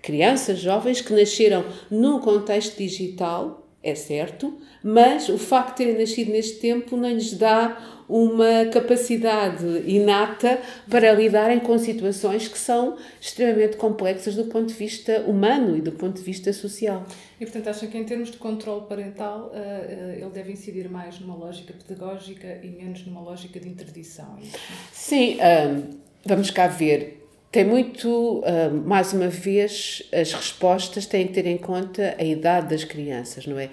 crianças, 0.00 0.60
jovens 0.60 1.02
que 1.02 1.12
nasceram 1.12 1.62
num 1.90 2.20
contexto 2.20 2.78
digital, 2.78 3.68
é 3.82 3.94
certo, 3.94 4.58
mas 4.82 5.28
o 5.28 5.38
facto 5.38 5.70
de 5.70 5.84
terem 5.84 5.98
nascido 5.98 6.30
neste 6.30 6.58
tempo 6.58 6.96
não 6.96 7.10
lhes 7.10 7.32
dá 7.34 8.00
uma 8.10 8.64
capacidade 8.72 9.64
inata 9.86 10.58
para 10.90 11.12
lidarem 11.12 11.60
com 11.60 11.78
situações 11.78 12.48
que 12.48 12.58
são 12.58 12.96
extremamente 13.20 13.76
complexas 13.76 14.34
do 14.34 14.46
ponto 14.46 14.66
de 14.66 14.74
vista 14.74 15.20
humano 15.28 15.76
e 15.76 15.80
do 15.80 15.92
ponto 15.92 16.16
de 16.16 16.22
vista 16.22 16.52
social. 16.52 17.06
E, 17.40 17.44
portanto, 17.44 17.68
acha 17.68 17.86
que 17.86 17.96
em 17.96 18.02
termos 18.02 18.32
de 18.32 18.36
controle 18.36 18.84
parental, 18.86 19.52
eh, 19.54 20.16
eh, 20.18 20.18
ele 20.20 20.30
deve 20.30 20.50
incidir 20.50 20.90
mais 20.90 21.20
numa 21.20 21.36
lógica 21.36 21.72
pedagógica 21.72 22.58
e 22.64 22.68
menos 22.68 23.06
numa 23.06 23.20
lógica 23.20 23.60
de 23.60 23.68
interdição? 23.68 24.36
É 24.42 24.58
Sim, 24.92 25.38
vamos 26.26 26.50
cá 26.50 26.66
ver. 26.66 27.28
Tem 27.52 27.64
muito, 27.64 28.42
mais 28.84 29.12
uma 29.12 29.28
vez, 29.28 30.08
as 30.12 30.32
respostas 30.32 31.06
têm 31.06 31.26
que 31.26 31.32
ter 31.32 31.46
em 31.46 31.58
conta 31.58 32.14
a 32.18 32.24
idade 32.24 32.70
das 32.70 32.84
crianças, 32.84 33.46
não 33.46 33.58
é? 33.58 33.70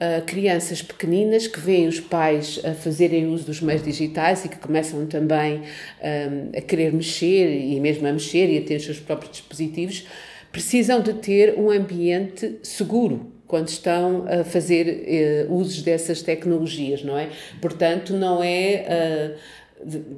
Uh, 0.00 0.24
crianças 0.24 0.82
pequeninas 0.82 1.46
que 1.46 1.60
veem 1.60 1.86
os 1.86 2.00
pais 2.00 2.60
a 2.64 2.72
fazerem 2.72 3.26
uso 3.26 3.44
dos 3.44 3.60
meios 3.60 3.82
digitais 3.82 4.44
e 4.44 4.48
que 4.48 4.56
começam 4.56 5.06
também 5.06 5.62
um, 6.02 6.56
a 6.56 6.60
querer 6.60 6.92
mexer 6.92 7.54
e 7.54 7.78
mesmo 7.78 8.06
a 8.06 8.12
mexer 8.12 8.48
e 8.50 8.58
a 8.58 8.62
ter 8.62 8.76
os 8.76 8.84
seus 8.84 8.98
próprios 8.98 9.32
dispositivos, 9.32 10.06
precisam 10.50 11.00
de 11.00 11.12
ter 11.14 11.58
um 11.58 11.70
ambiente 11.70 12.58
seguro 12.62 13.32
quando 13.46 13.68
estão 13.68 14.26
a 14.28 14.44
fazer 14.44 15.46
uh, 15.48 15.54
usos 15.54 15.82
dessas 15.82 16.22
tecnologias, 16.22 17.02
não 17.02 17.18
é? 17.18 17.28
Portanto, 17.60 18.14
não 18.14 18.42
é. 18.42 19.34
Uh, 19.36 19.60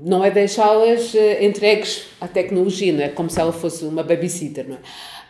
não 0.05 0.25
é 0.25 0.29
deixá-las 0.29 1.15
entregues 1.41 2.09
à 2.21 2.27
tecnologia, 2.27 2.93
não 2.93 3.05
é? 3.05 3.09
Como 3.09 3.31
se 3.31 3.39
ela 3.39 3.53
fosse 3.53 3.85
uma 3.85 4.03
babysitter, 4.03 4.67
não 4.69 4.75
é? 4.75 4.79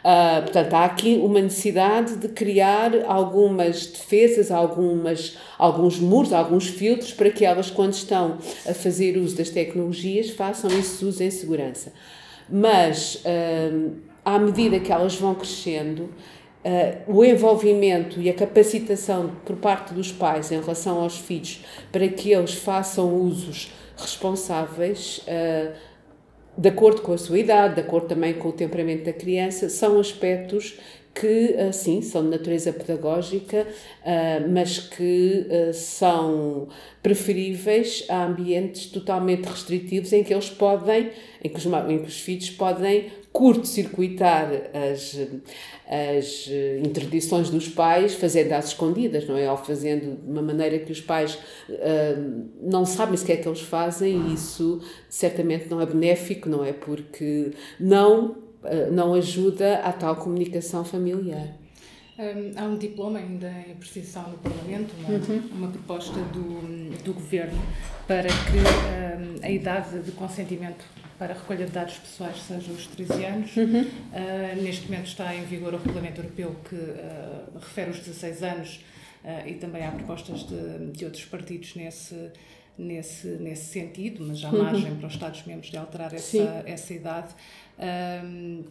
Uh, 0.03 0.43
portanto, 0.43 0.75
há 0.75 0.85
aqui 0.85 1.15
uma 1.23 1.41
necessidade 1.41 2.17
de 2.17 2.27
criar 2.29 2.91
algumas 3.07 3.87
defesas, 3.87 4.51
algumas, 4.51 5.39
alguns 5.57 6.01
muros, 6.01 6.33
alguns 6.33 6.67
filtros 6.67 7.13
para 7.13 7.31
que 7.31 7.45
elas, 7.45 7.71
quando 7.71 7.93
estão 7.93 8.39
a 8.69 8.75
fazer 8.75 9.17
uso 9.17 9.37
das 9.37 9.51
tecnologias, 9.51 10.31
façam 10.31 10.71
esse 10.77 11.05
uso 11.05 11.23
em 11.23 11.31
segurança. 11.31 11.93
Mas, 12.51 13.23
uh, 13.25 13.93
à 14.25 14.39
medida 14.41 14.81
que 14.81 14.93
elas 14.93 15.15
vão 15.15 15.35
crescendo, 15.35 16.11
Uh, 16.65 17.19
o 17.19 17.25
envolvimento 17.25 18.21
e 18.21 18.31
a 18.31 18.35
capacitação 18.35 19.33
por 19.45 19.57
parte 19.57 19.93
dos 19.93 20.13
pais 20.13 20.53
em 20.53 20.61
relação 20.61 21.01
aos 21.01 21.19
filhos 21.19 21.65
para 21.91 22.07
que 22.07 22.31
eles 22.31 22.55
façam 22.55 23.17
usos 23.17 23.73
responsáveis 23.97 25.19
uh, 25.27 25.73
de 26.57 26.69
acordo 26.69 27.03
com 27.03 27.13
a 27.13 27.19
sua 27.19 27.39
idade, 27.39 27.77
de 27.77 27.81
acordo 27.81 28.09
também 28.09 28.35
com 28.35 28.49
o 28.49 28.53
temperamento 28.53 29.05
da 29.05 29.13
criança, 29.13 29.69
são 29.69 29.99
aspectos 29.99 30.79
que, 31.15 31.57
sim, 31.73 32.01
são 32.01 32.23
de 32.23 32.31
natureza 32.31 32.73
pedagógica, 32.73 33.67
ah, 34.05 34.41
mas 34.49 34.79
que 34.79 35.47
ah, 35.51 35.73
são 35.73 36.69
preferíveis 37.03 38.05
a 38.09 38.25
ambientes 38.25 38.87
totalmente 38.87 39.45
restritivos 39.45 40.13
em 40.13 40.25
que 40.25 40.33
eles 40.33 40.49
podem, 40.49 41.11
em 41.45 41.49
que 41.49 41.59
os, 41.59 41.67
em 41.67 41.99
que 41.99 42.09
os 42.09 42.21
filhos 42.21 42.51
podem 42.51 43.11
curto-circuitar 43.33 44.49
as, 44.75 45.19
as 45.89 46.49
interdições 46.85 47.49
dos 47.49 47.69
pais 47.69 48.15
fazendo 48.15 48.53
às 48.53 48.69
escondidas, 48.69 49.27
não 49.27 49.37
é? 49.37 49.51
Ou 49.51 49.57
fazendo 49.57 50.21
de 50.23 50.31
uma 50.31 50.43
maneira 50.43 50.79
que 50.79 50.93
os 50.93 51.01
pais 51.01 51.39
uh, 51.69 52.49
não 52.61 52.85
sabem 52.85 53.17
sequer 53.17 53.41
que 53.41 53.49
eles 53.49 53.63
fazem 53.63 54.29
e 54.29 54.35
isso 54.35 54.81
certamente 55.09 55.69
não 55.71 55.81
é 55.81 55.87
benéfico, 55.87 56.49
não 56.49 56.63
é? 56.63 56.73
Porque 56.73 57.53
não, 57.81 58.33
uh, 58.33 58.93
não 58.93 59.15
ajuda 59.15 59.77
à 59.79 59.93
tal 59.93 60.17
comunicação 60.17 60.85
familiar. 60.85 61.57
Um, 62.19 62.53
há 62.57 62.65
um 62.65 62.77
diploma 62.77 63.19
ainda 63.19 63.51
em 63.67 63.73
apreciação 63.73 64.29
no 64.29 64.37
Parlamento, 64.37 64.95
uma, 64.99 65.09
uhum. 65.09 65.43
uma 65.53 65.69
proposta 65.69 66.21
do, 66.35 67.03
do 67.03 67.15
Governo 67.15 67.59
para 68.07 68.29
que 68.29 68.59
um, 68.59 69.45
a 69.45 69.51
idade 69.51 69.99
de 70.01 70.13
consentimento 70.13 70.85
para 71.23 71.35
a 71.35 71.37
recolha 71.37 71.67
de 71.67 71.71
dados 71.71 71.99
pessoais 71.99 72.37
seja 72.43 72.73
os 72.73 72.87
13 72.89 73.25
anos. 73.25 73.57
Uhum. 73.57 73.83
Uh, 73.83 74.63
neste 74.63 74.91
momento 74.91 75.07
está 75.07 75.33
em 75.33 75.45
vigor 75.45 75.73
o 75.73 75.77
Regulamento 75.77 76.21
Europeu 76.21 76.57
que 76.69 76.75
uh, 76.75 77.59
refere 77.61 77.91
os 77.91 78.01
16 78.01 78.43
anos 78.43 78.85
uh, 79.25 79.49
e 79.49 79.55
também 79.55 79.87
há 79.87 79.93
propostas 79.93 80.45
de, 80.45 80.91
de 80.91 81.05
outros 81.05 81.25
partidos 81.27 81.77
nesse, 81.77 82.33
nesse, 82.77 83.29
nesse 83.29 83.67
sentido, 83.67 84.25
mas 84.27 84.45
há 84.45 84.51
uhum. 84.51 84.65
margem 84.65 84.97
para 84.97 85.07
os 85.07 85.15
Estados-membros 85.15 85.71
de 85.71 85.77
alterar 85.77 86.13
essa, 86.13 86.65
essa 86.67 86.93
idade. 86.93 87.33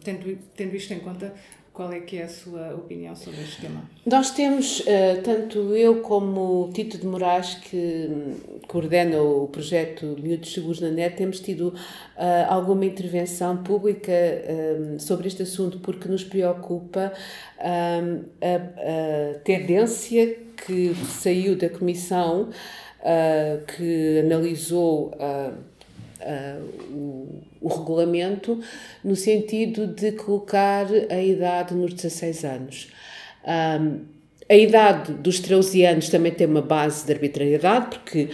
tendo, 0.04 0.38
tendo 0.54 0.76
isto 0.76 0.92
em 0.92 1.00
conta, 1.00 1.32
qual 1.72 1.90
é 1.90 2.00
que 2.00 2.18
é 2.18 2.24
a 2.24 2.28
sua 2.28 2.74
opinião 2.74 3.16
sobre 3.16 3.40
este 3.40 3.62
tema? 3.62 3.82
Nós 4.04 4.30
temos, 4.30 4.80
uh, 4.80 5.22
tanto 5.24 5.58
eu 5.74 6.02
como 6.02 6.70
Tito 6.74 6.98
de 6.98 7.06
Moraes, 7.06 7.54
que 7.54 8.10
coordena 8.68 9.22
o 9.22 9.48
projeto 9.48 10.16
Miúdos 10.20 10.52
Seguros 10.52 10.80
na 10.80 10.90
Net, 10.90 11.16
temos 11.16 11.40
tido 11.40 11.68
uh, 11.68 11.74
alguma 12.48 12.84
intervenção 12.84 13.62
pública 13.62 14.12
um, 14.12 14.96
eh, 14.96 14.98
sobre 14.98 15.28
este 15.28 15.42
assunto, 15.42 15.78
porque 15.78 16.08
nos 16.08 16.24
preocupa 16.24 17.12
um, 17.58 18.24
a, 18.40 19.38
tendência 19.40 20.36
que 20.66 20.94
saiu 20.94 21.56
da 21.56 21.68
Comissão, 21.70 22.50
uh, 23.00 23.64
que 23.66 24.20
analisou 24.20 25.12
o, 26.90 27.42
o, 27.60 27.68
regulamento 27.68 28.60
no 29.02 29.16
sentido 29.16 29.86
de 29.86 30.12
colocar 30.12 30.86
a 31.10 31.20
idade 31.20 31.74
nos 31.74 31.94
16 31.94 32.44
anos. 32.44 32.88
Um, 33.44 34.00
a 34.48 34.54
idade 34.54 35.14
dos 35.14 35.40
13 35.40 35.84
anos 35.84 36.08
também 36.08 36.32
tem 36.32 36.46
uma 36.46 36.62
base 36.62 37.06
de 37.06 37.12
arbitrariedade, 37.12 37.86
porque 37.86 38.28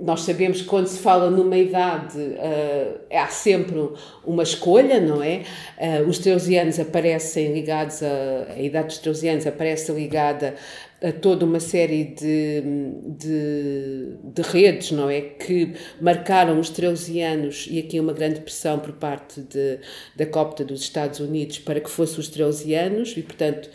nós 0.00 0.22
sabemos 0.22 0.62
que 0.62 0.66
quando 0.66 0.86
se 0.86 0.98
fala 0.98 1.30
numa 1.30 1.56
idade 1.56 2.18
uh, 2.18 3.00
há 3.12 3.26
sempre 3.28 3.90
uma 4.24 4.42
escolha, 4.42 4.98
não 5.00 5.22
é? 5.22 5.42
Uh, 5.78 6.08
os 6.08 6.18
13 6.18 6.56
anos 6.56 6.80
aparecem 6.80 7.52
ligados 7.52 8.02
a. 8.02 8.30
A 8.50 8.60
idade 8.60 8.88
dos 8.88 8.98
13 8.98 9.28
anos 9.28 9.46
aparece 9.46 9.92
ligada 9.92 10.54
a 11.02 11.12
toda 11.12 11.46
uma 11.46 11.60
série 11.60 12.04
de, 12.04 12.62
de, 13.06 14.16
de, 14.22 14.42
redes, 14.42 14.90
não 14.92 15.08
é? 15.08 15.20
Que 15.20 15.72
marcaram 16.00 16.60
os 16.60 16.68
13 16.68 17.20
anos, 17.22 17.66
e 17.70 17.78
aqui 17.78 17.98
uma 17.98 18.12
grande 18.12 18.40
pressão 18.40 18.78
por 18.78 18.92
parte 18.92 19.40
de, 19.40 19.78
da 20.14 20.26
COPTA 20.26 20.64
dos 20.64 20.82
Estados 20.82 21.20
Unidos 21.20 21.58
para 21.58 21.80
que 21.80 21.90
fosse 21.90 22.20
os 22.20 22.28
13 22.28 22.74
anos, 22.74 23.16
e 23.16 23.22
portanto, 23.22 23.70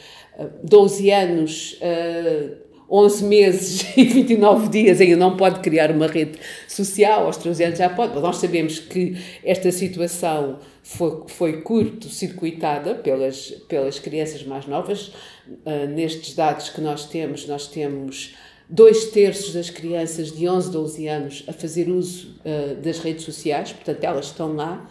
12 0.63 1.11
anos. 1.11 1.79
Uh, 1.81 2.65
11 2.87 3.23
meses 3.23 3.85
e 3.97 4.03
29 4.03 4.69
dias 4.69 5.01
ainda 5.01 5.15
não 5.15 5.35
pode 5.35 5.59
criar 5.61 5.89
uma 5.89 6.05
rede 6.05 6.37
social, 6.67 7.25
aos 7.25 7.37
13 7.37 7.63
anos 7.63 7.79
já 7.79 7.89
pode, 7.89 8.13
mas 8.13 8.21
nós 8.21 8.37
sabemos 8.37 8.77
que 8.77 9.17
esta 9.43 9.71
situação 9.71 10.59
foi, 10.85 11.23
foi 11.27 11.61
curto-circuitada 11.61 12.93
pelas, 12.93 13.49
pelas 13.67 13.97
crianças 13.97 14.43
mais 14.43 14.67
novas. 14.67 15.07
Uh, 15.47 15.87
nestes 15.89 16.35
dados 16.35 16.69
que 16.69 16.79
nós 16.79 17.05
temos, 17.05 17.47
nós 17.47 17.67
temos 17.67 18.35
dois 18.69 19.05
terços 19.05 19.53
das 19.53 19.71
crianças 19.71 20.31
de 20.31 20.47
11, 20.47 20.71
12 20.71 21.07
anos 21.07 21.43
a 21.47 21.53
fazer 21.53 21.89
uso 21.89 22.35
uh, 22.45 22.75
das 22.75 22.99
redes 22.99 23.25
sociais, 23.25 23.73
portanto 23.73 24.03
elas 24.03 24.27
estão 24.27 24.53
lá. 24.55 24.87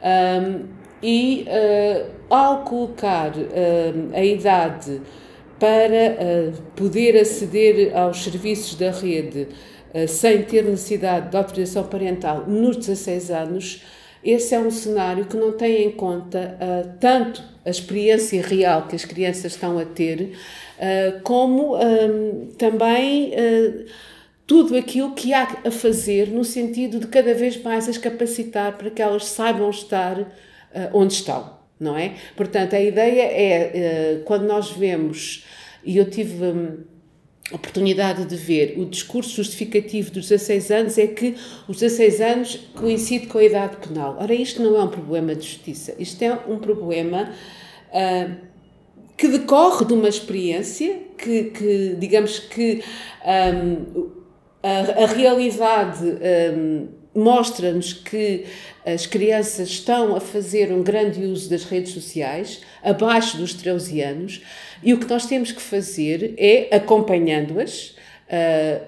Um, 0.00 0.84
e 1.02 1.46
uh, 1.48 2.10
ao 2.30 2.62
colocar 2.62 3.32
a 4.14 4.24
idade 4.24 5.02
para 5.58 6.52
uh, 6.52 6.62
poder 6.76 7.18
aceder 7.20 7.96
aos 7.96 8.22
serviços 8.22 8.74
da 8.74 8.90
rede 8.90 9.48
uh, 9.94 10.08
sem 10.08 10.42
ter 10.42 10.64
necessidade 10.64 11.30
de 11.30 11.36
autorização 11.36 11.84
parental 11.84 12.44
nos 12.46 12.76
16 12.76 13.30
anos, 13.30 13.82
esse 14.24 14.54
é 14.54 14.58
um 14.58 14.70
cenário 14.70 15.26
que 15.26 15.36
não 15.36 15.52
tem 15.52 15.84
em 15.84 15.90
conta 15.90 16.56
uh, 16.60 16.98
tanto 16.98 17.42
a 17.64 17.70
experiência 17.70 18.42
real 18.42 18.86
que 18.86 18.96
as 18.96 19.04
crianças 19.04 19.52
estão 19.52 19.78
a 19.78 19.84
ter, 19.86 20.36
como 21.22 21.78
um, 21.78 22.48
também 22.58 23.32
tudo 24.46 24.76
aquilo 24.76 25.14
que 25.14 25.32
há 25.32 25.62
a 25.64 25.70
fazer 25.70 26.28
no 26.28 26.44
sentido 26.44 27.00
de 27.00 27.06
cada 27.06 27.32
vez 27.32 27.56
mais 27.62 27.88
as 27.88 27.96
capacitar 27.96 28.76
para 28.76 28.90
que 28.90 29.00
elas 29.00 29.24
saibam 29.24 29.70
estar 29.70 30.30
onde 30.92 31.14
estão 31.14 31.54
não 31.80 31.96
é? 31.96 32.14
Portanto, 32.36 32.74
a 32.74 32.80
ideia 32.80 33.22
é, 33.22 34.20
quando 34.24 34.44
nós 34.44 34.70
vemos 34.70 35.44
e 35.84 35.96
eu 35.96 36.08
tive 36.08 36.44
a 36.44 36.54
oportunidade 37.52 38.24
de 38.24 38.36
ver 38.36 38.74
o 38.78 38.86
discurso 38.86 39.36
justificativo 39.36 40.10
dos 40.10 40.28
16 40.28 40.70
anos 40.70 40.98
é 40.98 41.06
que 41.06 41.36
os 41.68 41.78
16 41.78 42.20
anos 42.20 42.60
coincide 42.74 43.26
com 43.26 43.38
a 43.38 43.44
idade 43.44 43.76
penal. 43.76 44.16
Ora, 44.18 44.34
isto 44.34 44.62
não 44.62 44.76
é 44.76 44.82
um 44.82 44.88
problema 44.88 45.34
de 45.34 45.46
justiça, 45.46 45.94
isto 45.98 46.22
é 46.22 46.32
um 46.48 46.58
problema 46.58 47.30
uh, 47.90 48.34
que 49.16 49.28
decorre 49.28 49.84
de 49.84 49.92
uma 49.92 50.08
experiência 50.08 51.00
que, 51.18 51.44
que 51.44 51.96
digamos 51.98 52.38
que 52.38 52.82
um, 53.24 54.10
a, 54.62 55.02
a, 55.02 55.06
realidade 55.06 56.02
um, 56.56 56.88
mostra-nos 57.14 57.92
que 57.92 58.44
as 58.84 59.06
crianças 59.06 59.68
estão 59.68 60.14
a 60.14 60.20
fazer 60.20 60.70
um 60.70 60.82
grande 60.82 61.24
uso 61.24 61.48
das 61.48 61.64
redes 61.64 61.92
sociais, 61.92 62.60
abaixo 62.82 63.38
dos 63.38 63.54
13 63.54 64.00
anos, 64.02 64.42
e 64.82 64.92
o 64.92 64.98
que 64.98 65.08
nós 65.08 65.26
temos 65.26 65.50
que 65.50 65.62
fazer 65.62 66.34
é, 66.36 66.74
acompanhando-as, 66.76 67.96
uh, 68.28 68.84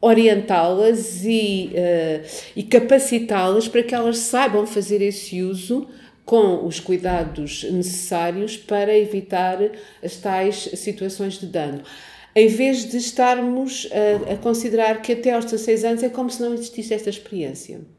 orientá-las 0.00 1.24
e, 1.24 1.72
uh, 1.72 2.26
e 2.54 2.62
capacitá-las 2.62 3.66
para 3.66 3.82
que 3.82 3.94
elas 3.94 4.18
saibam 4.18 4.64
fazer 4.64 5.02
esse 5.02 5.42
uso 5.42 5.88
com 6.24 6.64
os 6.64 6.78
cuidados 6.78 7.64
necessários 7.64 8.56
para 8.56 8.96
evitar 8.96 9.58
as 10.02 10.16
tais 10.16 10.70
situações 10.74 11.34
de 11.34 11.46
dano. 11.46 11.82
Em 12.34 12.48
vez 12.48 12.90
de 12.90 12.98
estarmos 12.98 13.88
a, 14.28 14.34
a 14.34 14.36
considerar 14.36 15.00
que 15.02 15.12
até 15.12 15.32
aos 15.32 15.46
16 15.46 15.84
anos 15.84 16.02
é 16.02 16.08
como 16.08 16.28
se 16.30 16.42
não 16.42 16.52
existisse 16.52 16.92
esta 16.94 17.08
experiência. 17.08 17.95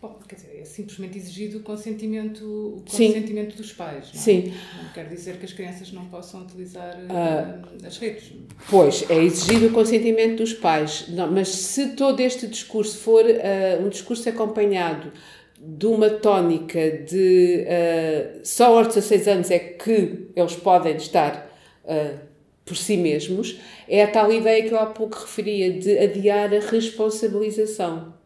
Bom, 0.00 0.16
quer 0.28 0.36
dizer, 0.36 0.60
é 0.60 0.64
simplesmente 0.64 1.18
exigido 1.18 1.58
o 1.58 1.60
consentimento, 1.60 2.44
o 2.44 2.84
consentimento 2.88 3.56
dos 3.56 3.72
pais. 3.72 4.10
Não 4.14 4.20
é? 4.20 4.22
Sim. 4.22 4.54
Não 4.80 4.92
quer 4.92 5.08
dizer 5.08 5.38
que 5.38 5.44
as 5.44 5.52
crianças 5.52 5.90
não 5.90 6.04
possam 6.04 6.42
utilizar 6.42 6.96
uh, 6.96 7.84
as 7.84 7.98
redes. 7.98 8.32
Pois, 8.70 9.10
é 9.10 9.20
exigido 9.24 9.66
o 9.66 9.72
consentimento 9.72 10.36
dos 10.36 10.54
pais. 10.54 11.06
Não, 11.08 11.28
mas 11.28 11.48
se 11.48 11.96
todo 11.96 12.20
este 12.20 12.46
discurso 12.46 12.96
for 12.98 13.24
uh, 13.24 13.84
um 13.84 13.88
discurso 13.88 14.28
acompanhado 14.28 15.12
de 15.60 15.86
uma 15.86 16.08
tónica 16.10 16.98
de 16.98 17.66
uh, 17.66 18.40
só 18.44 18.78
aos 18.78 18.94
16 18.94 19.26
anos 19.26 19.50
é 19.50 19.58
que 19.58 20.28
eles 20.36 20.54
podem 20.54 20.94
estar 20.96 21.48
por 22.66 22.76
si 22.76 22.98
mesmos, 22.98 23.58
é 23.88 24.02
a 24.04 24.10
tal 24.10 24.30
ideia 24.30 24.62
que 24.62 24.74
eu 24.74 24.78
há 24.78 24.84
pouco 24.84 25.18
referia 25.18 25.72
de 25.72 25.98
adiar 25.98 26.52
a 26.52 26.60
responsabilização. 26.60 28.17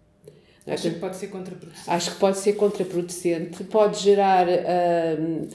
Acho 0.67 0.91
que 0.91 1.01
pode 1.01 1.17
ser 1.17 1.27
contraproducente. 1.29 1.91
Acho 1.91 2.11
que 2.13 2.17
pode 2.19 2.39
ser 2.39 2.53
contraproducente, 2.53 3.65
pode 3.65 3.99
gerar 4.01 4.47
uh, 4.49 5.49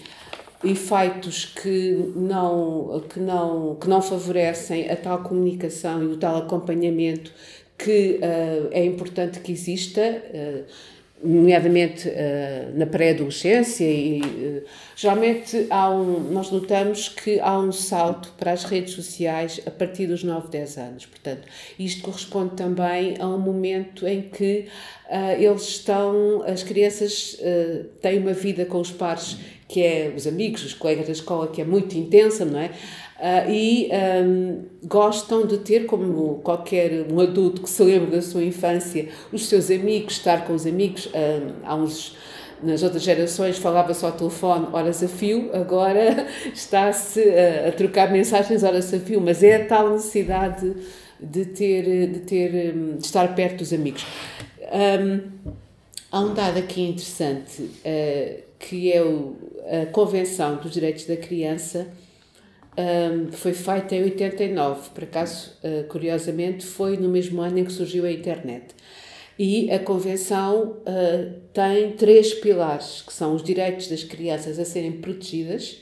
efeitos 0.64 1.46
que 1.46 2.12
não, 2.16 3.04
que, 3.10 3.20
não, 3.20 3.76
que 3.76 3.88
não 3.88 4.02
favorecem 4.02 4.90
a 4.90 4.96
tal 4.96 5.24
comunicação 5.24 6.04
e 6.04 6.08
o 6.08 6.18
tal 6.18 6.38
acompanhamento 6.38 7.32
que 7.78 8.20
uh, 8.22 8.68
é 8.72 8.84
importante 8.84 9.40
que 9.40 9.52
exista. 9.52 10.02
Uh, 10.02 10.97
nomeadamente 11.24 12.08
uh, 12.08 12.78
na 12.78 12.86
pré-adolescência 12.86 13.86
e 13.86 14.22
uh, 14.22 14.64
geralmente 14.96 15.66
há 15.70 15.90
um, 15.90 16.32
nós 16.32 16.52
notamos 16.52 17.10
que 17.10 17.40
há 17.40 17.58
um 17.58 17.72
salto 17.72 18.34
para 18.38 18.52
as 18.52 18.64
redes 18.64 18.94
sociais 18.94 19.60
a 19.66 19.72
partir 19.72 20.06
dos 20.06 20.24
9, 20.24 20.50
10 20.50 20.78
anos. 20.78 21.06
Portanto, 21.06 21.48
isto 21.80 22.04
corresponde 22.04 22.56
também 22.56 23.16
a 23.20 23.28
um 23.28 23.40
momento 23.40 24.08
em 24.08 24.22
que 24.22 24.68
uh, 25.10 25.42
eles 25.42 25.64
estão, 25.64 26.44
as 26.44 26.62
crianças 26.62 27.38
têm 28.02 28.20
uma 28.20 28.34
vida 28.34 28.66
com 28.66 28.80
os 28.80 28.92
pares 28.92 29.38
que 29.68 29.84
é 29.84 30.14
os 30.16 30.26
amigos, 30.26 30.64
os 30.64 30.74
colegas 30.74 31.08
da 31.08 31.12
escola, 31.12 31.48
que 31.48 31.62
é 31.62 31.66
muito 31.66 31.98
intensa, 31.98 32.46
não 32.46 32.60
é? 32.60 32.72
Uh, 33.18 33.52
e 33.52 33.90
um, 34.24 34.66
gostam 34.84 35.46
de 35.46 35.58
ter, 35.58 35.88
como 35.88 36.36
qualquer 36.44 37.08
um 37.12 37.20
adulto 37.20 37.64
que 37.64 37.70
se 37.70 37.84
lembra 37.84 38.12
da 38.12 38.22
sua 38.22 38.44
infância, 38.44 39.10
os 39.32 39.48
seus 39.48 39.72
amigos, 39.72 40.14
estar 40.14 40.46
com 40.46 40.54
os 40.54 40.68
amigos. 40.68 41.08
Um, 41.08 41.66
há 41.66 41.76
uns, 41.76 42.16
nas 42.62 42.84
outras 42.84 43.02
gerações 43.02 43.58
falava-se 43.58 44.06
ao 44.06 44.12
telefone 44.12 44.68
horas 44.72 45.04
a 45.04 45.08
fio, 45.08 45.50
agora 45.52 46.28
está-se 46.54 47.22
a, 47.22 47.70
a, 47.70 47.72
trocar 47.72 48.12
mensagens 48.12 48.64
horas 48.64 48.94
a 48.94 49.00
fio, 49.00 49.20
mas 49.20 49.42
é 49.42 49.64
a 49.64 49.66
tal 49.66 49.90
necessidade 49.90 50.76
de 51.20 51.46
ter, 51.46 52.08
de 52.08 52.20
ter, 52.20 52.74
de 52.74 53.04
estar 53.04 53.34
perto 53.36 53.58
dos 53.58 53.74
amigos. 53.74 54.06
Um, 54.72 55.22
há 56.12 56.20
um 56.20 56.34
dado 56.36 56.60
aqui 56.60 56.84
interessante, 56.84 57.64
uh, 57.64 58.47
que 58.60 58.92
é 58.92 59.02
o, 59.04 59.36
a 59.84 59.86
Convenção 59.88 60.58
dos 60.58 60.72
Direitos 60.72 61.06
da 61.06 61.18
Criança, 61.18 61.88
um, 62.78 63.32
foi 63.32 63.54
feita 63.54 63.96
em 63.96 64.04
89, 64.04 64.90
por 64.92 65.04
acaso, 65.04 65.52
uh, 65.64 65.84
curiosamente, 65.88 66.66
foi 66.66 66.96
no 66.96 67.10
mesmo 67.10 67.42
ano 67.42 67.58
em 67.58 67.66
que 67.66 67.72
surgiu 67.72 68.06
a 68.06 68.12
internet. 68.12 68.76
E 69.38 69.72
a 69.72 69.80
Convenção 69.80 70.78
uh, 70.82 71.34
tem 71.54 71.92
três 71.92 72.34
pilares, 72.34 73.02
que 73.02 73.14
são 73.14 73.36
os 73.36 73.44
direitos 73.44 73.88
das 73.88 74.04
crianças 74.04 74.60
a 74.60 74.66
serem 74.66 74.94
protegidas, 74.94 75.78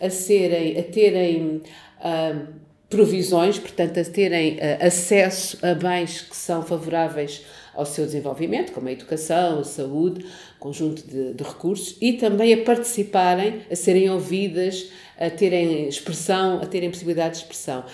a, 0.00 0.10
serem, 0.10 0.78
a 0.78 0.82
terem 0.82 1.62
uh, 2.00 2.46
provisões, 2.88 3.58
portanto, 3.58 3.98
a 3.98 4.04
terem 4.04 4.54
uh, 4.54 4.86
acesso 4.86 5.58
a 5.64 5.74
bens 5.74 6.20
que 6.22 6.36
são 6.36 6.62
favoráveis 6.62 7.44
ao 7.74 7.86
seu 7.86 8.04
desenvolvimento, 8.04 8.72
como 8.72 8.88
a 8.88 8.92
educação, 8.92 9.60
a 9.60 9.64
saúde, 9.64 10.24
conjunto 10.58 11.06
de, 11.06 11.34
de 11.34 11.44
recursos, 11.44 11.96
e 12.00 12.14
também 12.14 12.52
a 12.54 12.64
participarem, 12.64 13.62
a 13.70 13.76
serem 13.76 14.10
ouvidas, 14.10 14.90
a 15.18 15.30
terem 15.30 15.88
expressão, 15.88 16.60
a 16.60 16.66
terem 16.66 16.90
possibilidade 16.90 17.34
de 17.34 17.42
expressão. 17.42 17.84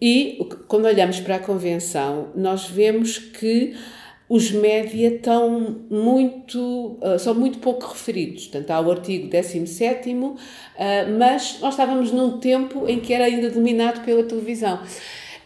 E 0.00 0.46
quando 0.68 0.84
olhamos 0.84 1.20
para 1.20 1.36
a 1.36 1.38
Convenção, 1.40 2.28
nós 2.34 2.68
vemos 2.68 3.18
que 3.18 3.74
os 4.28 4.50
média 4.50 5.08
estão 5.08 5.84
muito, 5.90 6.98
uh, 7.02 7.18
são 7.18 7.34
muito 7.34 7.58
pouco 7.58 7.86
referidos. 7.86 8.46
Portanto, 8.46 8.70
há 8.70 8.80
o 8.80 8.90
artigo 8.90 9.28
17, 9.28 10.10
uh, 10.14 10.36
mas 11.18 11.58
nós 11.60 11.74
estávamos 11.74 12.12
num 12.12 12.38
tempo 12.38 12.86
em 12.86 13.00
que 13.00 13.14
era 13.14 13.24
ainda 13.24 13.50
dominado 13.50 14.02
pela 14.02 14.22
televisão. 14.22 14.80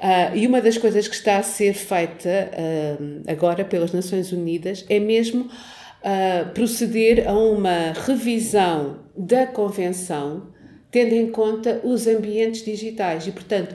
Uh, 0.03 0.37
e 0.37 0.47
uma 0.49 0.61
das 0.61 0.77
coisas 0.77 1.07
que 1.07 1.15
está 1.15 1.39
a 1.39 1.43
ser 1.45 1.75
feita 1.75 2.51
agora 3.29 3.65
pelas 3.65 3.93
Nações 3.93 4.33
Unidas 4.33 4.85
é 4.89 4.99
mesmo 4.99 5.49
proceder 6.55 7.29
a 7.29 7.33
uma 7.33 7.93
revisão 7.93 9.05
da 9.17 9.47
Convenção 9.47 10.53
tendo 10.93 11.15
em 11.15 11.31
conta 11.31 11.81
os 11.83 12.07
ambientes 12.07 12.63
digitais. 12.63 13.27
E, 13.27 13.33
portanto, 13.33 13.75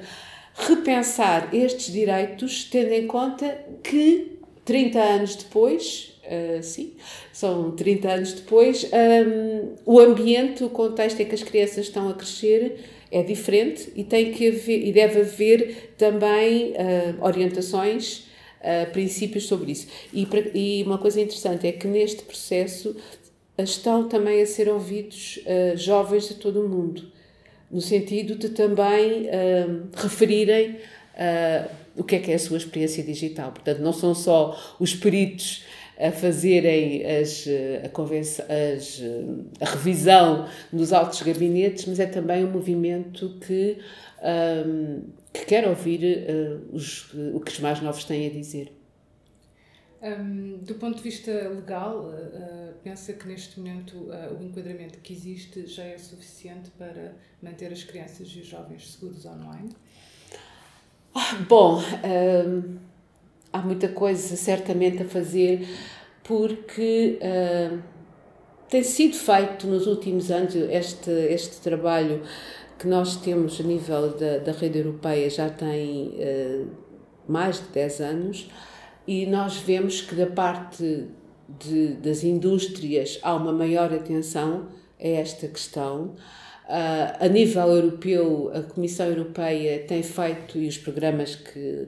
repensar 0.54 1.50
estes 1.54 1.92
direitos 1.92 2.66
tendo 2.66 2.94
em 2.94 3.08
conta 3.08 3.60
que 3.84 4.40
30 4.64 5.00
anos 5.00 5.36
depois, 5.36 6.20
uh, 6.24 6.62
sim, 6.62 6.94
são 7.34 7.72
30 7.72 8.10
anos 8.10 8.34
depois, 8.34 8.86
um, 8.86 9.76
o 9.86 10.00
ambiente, 10.00 10.64
o 10.64 10.70
contexto 10.70 11.20
em 11.20 11.26
que 11.26 11.36
as 11.36 11.44
crianças 11.44 11.88
estão 11.88 12.08
a 12.08 12.14
crescer 12.14 12.84
é 13.12 13.24
diferente 13.24 13.92
e 13.96 14.04
tem 14.04 14.32
que 14.32 14.48
haver, 14.50 14.88
e 14.88 14.92
deve 14.92 15.22
haver 15.22 15.94
também 15.98 16.72
uh, 16.72 17.24
orientações, 17.24 18.26
uh, 18.60 18.92
princípios 18.92 19.48
sobre 19.48 19.72
isso. 19.72 19.88
E, 20.14 20.28
e, 20.54 20.84
uma 20.84 20.98
coisa 20.98 21.22
interessante 21.22 21.68
é 21.68 21.72
que 21.72 21.88
neste 21.88 22.24
processo 22.24 22.96
estão 23.58 24.08
também 24.08 24.42
a 24.42 24.46
ser 24.46 24.70
ouvidos 24.70 25.40
uh, 25.46 25.78
jovens 25.78 26.28
de 26.28 26.36
todo 26.36 26.62
o 26.62 26.70
mundo, 26.70 27.12
no 27.72 27.82
sentido 27.82 28.36
de 28.36 28.50
também 28.50 29.28
referirem 29.94 30.78
o 31.98 32.04
que 32.04 32.16
é 32.16 32.20
que 32.20 32.32
é 32.32 32.36
a 32.36 32.40
sua 32.40 32.56
experiência 32.56 33.04
digital. 33.04 33.52
Portanto, 33.52 33.80
não 33.80 33.92
são 33.92 34.16
só 34.16 34.58
os 34.80 34.96
peritos 34.96 35.66
a 36.00 36.12
fazerem 36.12 37.04
as, 37.06 37.46
a, 37.48 38.76
as, 38.76 39.02
a 39.60 39.66
revisão 39.66 40.48
nos 40.72 40.94
altos 40.94 41.22
gabinetes, 41.22 41.86
mas 41.86 42.00
é 42.00 42.06
também 42.06 42.46
um 42.46 42.52
movimento 42.52 43.38
que, 43.40 43.80
um, 44.68 45.02
que 45.34 45.46
quer 45.46 45.68
ouvir 45.68 46.02
uh, 46.04 46.76
os, 46.76 47.14
o 47.34 47.40
que 47.40 47.52
os 47.52 47.60
mais 47.60 47.82
novos 47.82 48.04
têm 48.06 48.28
a 48.28 48.30
dizer. 48.30 48.72
Um, 50.02 50.60
do 50.60 50.76
ponto 50.76 50.98
de 50.98 51.04
vista 51.04 51.32
legal, 51.32 52.10
uh, 52.10 52.74
pensa 52.84 53.14
que 53.14 53.28
neste 53.28 53.60
momento 53.60 53.96
uh, 53.96 54.38
o 54.40 54.44
enquadramento 54.44 55.00
que 55.00 55.12
existe 55.12 55.66
já 55.66 55.84
é 55.84 55.98
suficiente 55.98 56.70
para 56.78 57.16
manter 57.42 57.72
as 57.72 57.84
crianças 57.84 58.28
e 58.28 58.40
os 58.40 58.46
jovens 58.46 58.92
seguros 58.92 59.26
online? 59.26 59.70
Bom, 61.50 61.82
um, 61.82 62.78
há 63.58 63.62
muita 63.62 63.88
coisa 63.88 64.36
certamente 64.36 65.04
a 65.04 65.06
fazer 65.06 65.68
porque 66.24 67.20
uh, 67.22 67.80
tem 68.70 68.84
sido 68.84 69.16
feito 69.16 69.68
nos 69.68 69.88
últimos 69.88 70.30
anos 70.30 70.56
este, 70.56 71.10
este 71.10 71.62
trabalho 71.62 72.22
que 72.78 72.88
nós 72.88 73.16
temos 73.18 73.60
a 73.60 73.64
nível 73.64 74.10
da, 74.18 74.38
da 74.40 74.52
rede 74.52 74.80
europeia 74.80 75.30
já 75.30 75.50
tem 75.50 76.16
uh, 76.20 76.68
mais 77.28 77.60
de 77.60 77.68
10 77.74 78.02
anos 78.02 78.50
e 79.08 79.26
nós 79.26 79.58
vemos 79.58 80.02
que 80.02 80.16
da 80.16 80.28
parte 80.28 81.08
de, 81.48 81.94
das 81.94 82.24
indústrias 82.24 83.20
há 83.22 83.34
uma 83.36 83.54
maior 83.54 83.94
atenção 83.94 84.68
a 85.00 85.08
esta 85.08 85.48
questão. 85.48 86.16
Uh, 86.68 87.26
a 87.26 87.28
nível 87.30 87.70
europeu, 87.70 88.52
a 88.54 88.62
Comissão 88.62 89.08
Europeia 89.08 89.86
tem 89.88 90.04
feito, 90.04 90.58
e 90.58 90.68
os 90.68 90.78
programas 90.78 91.36
que, 91.36 91.88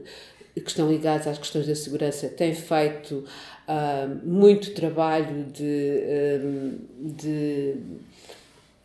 que 0.54 0.68
estão 0.68 0.90
ligados 0.90 1.26
às 1.26 1.38
questões 1.38 1.66
da 1.66 1.74
segurança, 1.74 2.28
têm 2.28 2.54
feito 2.54 3.24
uh, 3.68 4.26
muito 4.26 4.72
trabalho 4.74 5.44
de, 5.44 6.02
um, 6.44 6.78
de 6.98 7.74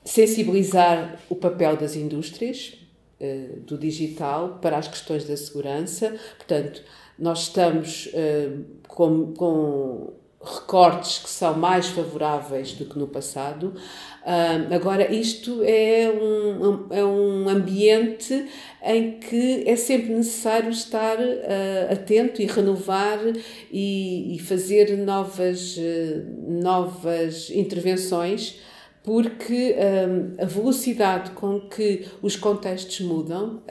sensibilizar 0.03 1.19
o 1.29 1.35
papel 1.35 1.75
das 1.77 1.95
indústrias 1.95 2.77
uh, 3.19 3.59
do 3.61 3.77
digital 3.77 4.59
para 4.61 4.77
as 4.77 4.87
questões 4.87 5.25
da 5.25 5.35
segurança. 5.35 6.15
Portanto, 6.37 6.83
nós 7.17 7.43
estamos 7.43 8.09
com, 8.87 9.33
com 9.33 10.13
recortes 10.45 11.17
que 11.17 11.29
são 11.29 11.55
mais 11.57 11.87
favoráveis 11.87 12.73
do 12.73 12.85
que 12.85 12.97
no 12.97 13.07
passado. 13.07 13.73
Agora, 14.73 15.13
isto 15.13 15.61
é 15.63 16.09
um, 16.09 16.87
é 16.93 17.03
um 17.03 17.49
ambiente 17.49 18.47
em 18.83 19.19
que 19.19 19.63
é 19.67 19.75
sempre 19.75 20.13
necessário 20.13 20.69
estar 20.69 21.17
uh, 21.19 21.91
atento 21.91 22.41
e 22.41 22.45
renovar 22.45 23.19
e, 23.71 24.35
e 24.35 24.39
fazer 24.39 24.97
novas, 24.97 25.77
uh, 25.77 26.61
novas 26.61 27.49
intervenções 27.49 28.59
porque 29.03 29.75
a 30.41 30.45
velocidade 30.45 31.29
com 31.31 31.61
que 31.61 32.07
os 32.23 32.35
contextos 32.35 33.01
mudam 33.01 33.61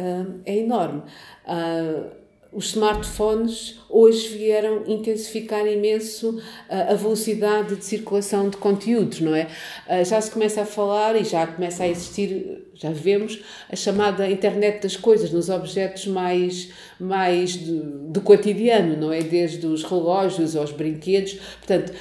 é 0.47 0.59
enorme. 0.59 1.03
Uh, 1.45 2.24
os 2.55 2.67
smartphones 2.67 3.81
hoje 3.89 4.29
vieram 4.29 4.85
intensificar 4.87 5.67
imenso 5.67 6.39
uh, 6.39 6.93
a 6.93 6.95
velocidade 6.95 7.75
de 7.77 7.85
circulação 7.85 8.49
de 8.49 8.57
conteúdos, 8.57 9.21
não 9.21 9.35
é? 9.35 9.49
Uh, 9.89 10.05
já 10.05 10.21
se 10.21 10.31
começa 10.31 10.63
a 10.63 10.65
falar 10.65 11.17
e 11.17 11.25
já 11.25 11.47
começa 11.47 11.83
a 11.83 11.89
existir, 11.89 12.69
já 12.75 12.91
vemos, 12.91 13.43
a 13.71 13.75
chamada 13.75 14.31
internet 14.31 14.83
das 14.83 14.97
coisas, 14.97 15.33
nos 15.33 15.49
objetos 15.49 16.07
mais, 16.07 16.71
mais 16.99 17.57
do, 17.57 18.21
cotidiano, 18.21 18.97
não 18.97 19.13
é? 19.13 19.21
Desde 19.21 19.67
os 19.67 19.83
relógios 19.83 20.55
aos 20.55 20.71
brinquedos. 20.71 21.35
Portanto, 21.59 21.93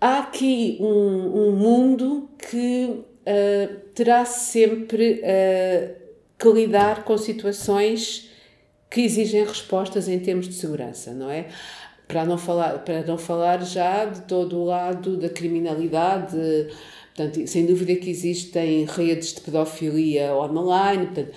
há 0.00 0.20
aqui 0.20 0.78
um, 0.80 1.48
um 1.48 1.52
mundo 1.52 2.30
que 2.50 2.84
uh, 2.86 3.74
terá 3.94 4.24
sempre 4.24 5.22
que 6.38 6.48
lidar 6.48 7.04
com 7.04 7.16
situações 7.16 8.33
que 8.94 9.00
exigem 9.00 9.44
respostas 9.44 10.06
em 10.06 10.20
termos 10.20 10.46
de 10.46 10.54
segurança, 10.54 11.12
não 11.12 11.28
é? 11.28 11.48
Para 12.06 12.24
não 12.24 12.38
falar, 12.38 12.78
para 12.84 13.02
não 13.02 13.18
falar 13.18 13.60
já 13.64 14.04
de 14.04 14.20
todo 14.20 14.56
o 14.56 14.64
lado 14.64 15.16
da 15.16 15.28
criminalidade, 15.28 16.36
portanto, 17.12 17.44
sem 17.48 17.66
dúvida 17.66 17.96
que 17.96 18.08
existem 18.08 18.84
redes 18.84 19.34
de 19.34 19.40
pedofilia 19.40 20.32
online, 20.36 21.06
portanto, 21.06 21.32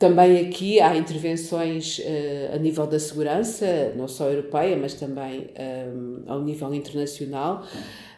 também 0.00 0.48
aqui 0.48 0.80
há 0.80 0.96
intervenções 0.96 2.00
uh, 2.00 2.56
a 2.56 2.58
nível 2.58 2.88
da 2.88 2.98
segurança, 2.98 3.92
não 3.94 4.08
só 4.08 4.28
europeia, 4.28 4.76
mas 4.76 4.94
também 4.94 5.42
um, 5.42 5.44
eh, 5.54 5.88
ao 6.26 6.42
nível 6.42 6.74
internacional. 6.74 7.64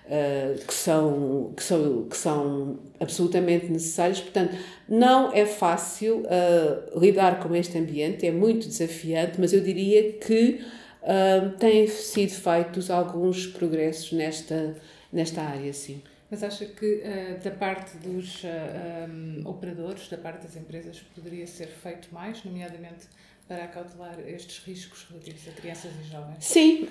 Uh, 0.09 0.59
que, 0.65 0.73
são, 0.73 1.53
que, 1.55 1.63
são, 1.63 2.05
que 2.05 2.17
são 2.17 2.79
absolutamente 2.99 3.67
necessários. 3.67 4.23
Portanto, 4.23 4.57
não 4.89 5.31
é 5.35 5.45
fácil 5.45 6.23
uh, 6.23 6.99
lidar 6.99 7.41
com 7.41 7.55
este 7.55 7.77
ambiente, 7.77 8.27
é 8.27 8.31
muito 8.31 8.67
desafiante, 8.67 9.39
mas 9.39 9.53
eu 9.53 9.61
diria 9.61 10.15
que 10.15 10.65
uh, 11.03 11.51
têm 11.59 11.87
sido 11.87 12.31
feitos 12.31 12.91
alguns 12.91 13.49
progressos 13.49 14.13
nesta, 14.13 14.77
nesta 15.13 15.43
área, 15.43 15.75
sim. 15.75 16.03
Mas 16.31 16.43
acha 16.43 16.65
que 16.65 17.03
da 17.45 17.51
parte 17.51 17.99
dos 17.99 18.43
um, 18.45 19.47
operadores, 19.47 20.09
da 20.09 20.17
parte 20.17 20.43
das 20.43 20.57
empresas, 20.57 21.01
poderia 21.15 21.47
ser 21.47 21.69
feito 21.69 22.09
mais, 22.13 22.43
nomeadamente 22.45 23.07
para 23.47 23.65
acautelar 23.65 24.19
estes 24.27 24.63
riscos 24.65 25.07
relativos 25.11 25.49
a 25.49 25.53
crianças 25.53 25.91
e 26.03 26.11
jovens? 26.11 26.45
Sim 26.45 26.87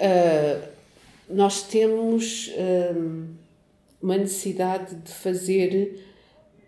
nós 1.29 1.63
temos 1.63 2.51
hum, 2.95 3.27
uma 4.01 4.17
necessidade 4.17 4.95
de 4.95 5.11
fazer 5.11 6.03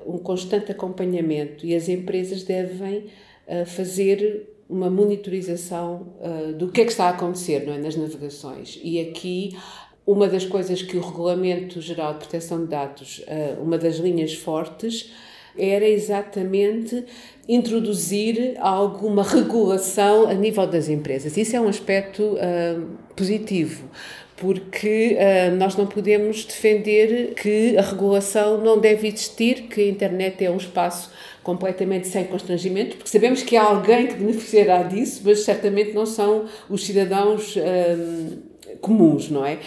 um 0.05 0.17
constante 0.17 0.71
acompanhamento 0.71 1.65
e 1.65 1.75
as 1.75 1.89
empresas 1.89 2.43
devem 2.43 3.05
uh, 3.47 3.65
fazer 3.65 4.47
uma 4.69 4.89
monitorização 4.89 6.13
uh, 6.19 6.53
do 6.53 6.71
que 6.71 6.81
é 6.81 6.85
que 6.85 6.91
está 6.91 7.05
a 7.05 7.09
acontecer 7.09 7.65
não 7.65 7.73
é, 7.73 7.77
nas 7.77 7.95
navegações. 7.95 8.79
E 8.83 8.99
aqui 8.99 9.57
uma 10.05 10.27
das 10.27 10.45
coisas 10.45 10.81
que 10.81 10.97
o 10.97 11.01
Regulamento 11.01 11.81
Geral 11.81 12.13
de 12.13 12.19
Proteção 12.19 12.63
de 12.63 12.67
Dados, 12.67 13.19
uh, 13.19 13.61
uma 13.61 13.77
das 13.77 13.97
linhas 13.97 14.33
fortes, 14.33 15.11
era 15.57 15.87
exatamente 15.87 17.05
introduzir 17.47 18.55
alguma 18.59 19.23
regulação 19.23 20.27
a 20.27 20.33
nível 20.33 20.67
das 20.67 20.87
empresas. 20.87 21.35
Isso 21.35 21.55
é 21.55 21.61
um 21.61 21.67
aspecto 21.67 22.21
uh, 22.23 22.85
positivo, 23.15 23.89
porque 24.37 25.17
uh, 25.17 25.55
nós 25.55 25.75
não 25.75 25.87
podemos 25.87 26.45
defender 26.45 27.33
que 27.33 27.75
a 27.77 27.81
regulação 27.81 28.59
não 28.59 28.79
deve 28.79 29.07
existir, 29.07 29.63
que 29.63 29.81
a 29.81 29.87
internet 29.87 30.45
é 30.45 30.51
um 30.51 30.57
espaço 30.57 31.11
completamente 31.41 32.07
sem 32.07 32.25
constrangimento, 32.25 32.97
porque 32.97 33.09
sabemos 33.09 33.41
que 33.41 33.57
há 33.57 33.63
alguém 33.63 34.07
que 34.07 34.13
beneficiará 34.15 34.83
disso, 34.83 35.21
mas 35.25 35.39
certamente 35.39 35.93
não 35.93 36.05
são 36.05 36.45
os 36.69 36.85
cidadãos 36.85 37.55
uh, 37.55 38.37
comuns, 38.79 39.29
não 39.29 39.45
é? 39.45 39.57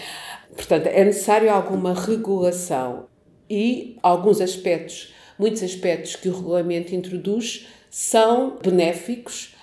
Portanto, 0.55 0.87
é 0.87 1.03
necessário 1.03 1.51
alguma 1.51 1.93
regulação 1.93 3.07
e 3.49 3.97
alguns 4.01 4.39
aspectos, 4.39 5.12
muitos 5.37 5.63
aspectos 5.63 6.15
que 6.15 6.29
o 6.29 6.35
regulamento 6.35 6.93
introduz 6.95 7.67
são 7.89 8.57
benéficos 8.61 9.53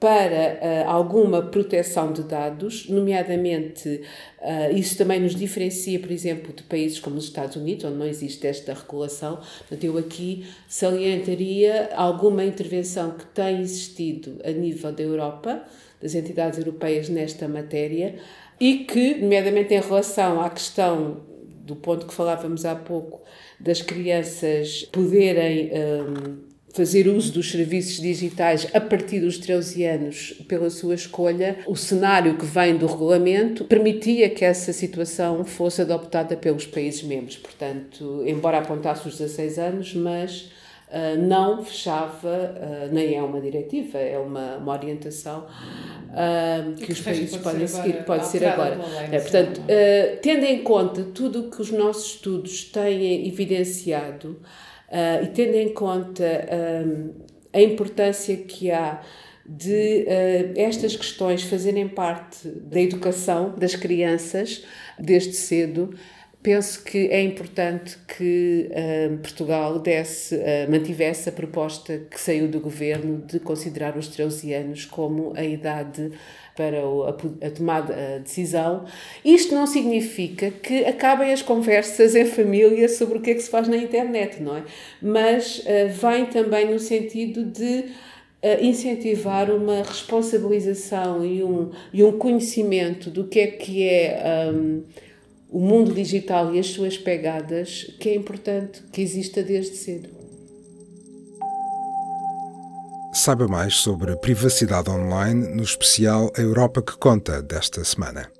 para 0.00 0.58
uh, 0.86 0.88
alguma 0.88 1.42
proteção 1.42 2.10
de 2.10 2.22
dados, 2.22 2.88
nomeadamente 2.88 4.00
uh, 4.40 4.74
isso 4.74 4.96
também 4.96 5.20
nos 5.20 5.34
diferencia, 5.34 6.00
por 6.00 6.10
exemplo, 6.10 6.54
de 6.54 6.62
países 6.62 6.98
como 6.98 7.16
os 7.16 7.24
Estados 7.24 7.56
Unidos, 7.56 7.84
onde 7.84 7.98
não 7.98 8.06
existe 8.06 8.46
esta 8.46 8.72
regulação. 8.72 9.36
Portanto, 9.58 9.84
eu 9.84 9.98
aqui 9.98 10.46
salientaria 10.66 11.90
alguma 11.94 12.42
intervenção 12.42 13.10
que 13.10 13.26
tem 13.26 13.60
existido 13.60 14.40
a 14.42 14.50
nível 14.50 14.90
da 14.90 15.02
Europa, 15.02 15.62
das 16.00 16.14
entidades 16.14 16.58
europeias 16.58 17.10
nesta 17.10 17.46
matéria, 17.46 18.14
e 18.58 18.84
que, 18.84 19.16
nomeadamente 19.16 19.74
em 19.74 19.80
relação 19.80 20.40
à 20.40 20.48
questão 20.48 21.20
do 21.70 21.76
ponto 21.76 22.06
que 22.06 22.12
falávamos 22.12 22.64
há 22.64 22.74
pouco, 22.74 23.22
das 23.58 23.80
crianças 23.80 24.82
poderem. 24.92 25.70
Um, 25.72 26.50
fazer 26.72 27.08
uso 27.08 27.32
dos 27.32 27.50
serviços 27.50 28.00
digitais 28.00 28.68
a 28.72 28.80
partir 28.80 29.18
dos 29.18 29.38
13 29.38 29.84
anos 29.84 30.34
pela 30.46 30.70
sua 30.70 30.94
escolha, 30.94 31.58
o 31.66 31.74
cenário 31.74 32.36
que 32.36 32.44
vem 32.44 32.76
do 32.76 32.86
regulamento 32.86 33.64
permitia 33.64 34.30
que 34.30 34.44
essa 34.44 34.72
situação 34.72 35.44
fosse 35.44 35.82
adoptada 35.82 36.36
pelos 36.36 36.66
países 36.66 37.02
membros. 37.02 37.36
Portanto, 37.36 38.22
embora 38.24 38.58
apontasse 38.58 39.08
os 39.08 39.18
16 39.18 39.58
anos, 39.58 39.94
mas 39.94 40.48
Uh, 40.90 41.22
não 41.22 41.64
fechava, 41.64 42.28
uh, 42.28 42.92
nem 42.92 43.14
é 43.14 43.22
uma 43.22 43.40
diretiva, 43.40 43.96
é 43.96 44.18
uma, 44.18 44.56
uma 44.56 44.72
orientação 44.72 45.46
uh, 45.46 46.74
que, 46.74 46.86
que 46.86 46.92
os 46.92 47.00
países 47.00 47.36
podem 47.36 47.64
seguir, 47.68 47.90
agora, 47.90 48.02
pode 48.02 48.26
ser 48.26 48.44
agora. 48.44 48.76
É, 49.12 49.20
portanto, 49.20 49.60
tendo 50.20 50.44
em 50.44 50.64
conta 50.64 51.04
tudo 51.14 51.46
o 51.46 51.50
que 51.50 51.62
os 51.62 51.70
nossos 51.70 52.14
estudos 52.14 52.64
têm 52.64 53.28
evidenciado 53.28 54.40
e 55.22 55.26
tendo 55.28 55.54
em 55.54 55.72
conta 55.72 56.24
a 57.52 57.62
importância 57.62 58.36
que 58.38 58.72
há 58.72 59.00
de 59.46 60.06
estas 60.56 60.96
questões 60.96 61.44
fazerem 61.44 61.86
parte 61.86 62.48
da 62.48 62.80
educação 62.80 63.54
das 63.56 63.76
crianças 63.76 64.64
desde 64.98 65.34
cedo, 65.34 65.94
penso 66.42 66.82
que 66.82 67.08
é 67.08 67.22
importante 67.22 67.98
que 68.16 68.70
uh, 68.70 69.18
Portugal 69.18 69.78
desse, 69.78 70.34
uh, 70.34 70.70
mantivesse 70.70 71.28
a 71.28 71.32
proposta 71.32 71.98
que 72.10 72.18
saiu 72.18 72.48
do 72.48 72.60
governo 72.60 73.22
de 73.26 73.38
considerar 73.38 73.96
os 73.96 74.08
13 74.08 74.54
anos 74.54 74.84
como 74.86 75.34
a 75.36 75.44
idade 75.44 76.12
para 76.56 76.78
a, 76.78 77.46
a 77.46 77.50
tomada 77.50 77.94
a 77.94 78.18
decisão. 78.18 78.84
Isto 79.22 79.54
não 79.54 79.66
significa 79.66 80.50
que 80.50 80.84
acabem 80.84 81.32
as 81.32 81.42
conversas 81.42 82.14
em 82.14 82.24
família 82.24 82.88
sobre 82.88 83.18
o 83.18 83.20
que 83.20 83.30
é 83.30 83.34
que 83.34 83.42
se 83.42 83.50
faz 83.50 83.68
na 83.68 83.76
internet, 83.76 84.42
não 84.42 84.56
é? 84.56 84.64
Mas 85.00 85.58
uh, 85.58 85.88
vem 85.90 86.26
também 86.26 86.70
no 86.70 86.78
sentido 86.78 87.44
de 87.44 87.84
incentivar 88.62 89.50
uma 89.50 89.82
responsabilização 89.82 91.22
e 91.22 91.44
um, 91.44 91.70
e 91.92 92.02
um 92.02 92.12
conhecimento 92.12 93.10
do 93.10 93.24
que 93.24 93.38
é 93.38 93.46
que 93.48 93.86
é. 93.86 94.50
Um, 94.50 94.82
o 95.50 95.58
mundo 95.58 95.92
digital 95.92 96.54
e 96.54 96.58
as 96.58 96.68
suas 96.68 96.96
pegadas, 96.96 97.86
que 97.98 98.08
é 98.08 98.14
importante 98.14 98.82
que 98.92 99.02
exista 99.02 99.42
desde 99.42 99.76
cedo. 99.76 100.08
Saiba 103.12 103.48
mais 103.48 103.74
sobre 103.74 104.16
privacidade 104.16 104.88
online 104.88 105.54
no 105.54 105.64
especial 105.64 106.30
A 106.36 106.40
Europa 106.40 106.80
que 106.80 106.96
Conta 106.96 107.42
desta 107.42 107.84
semana. 107.84 108.30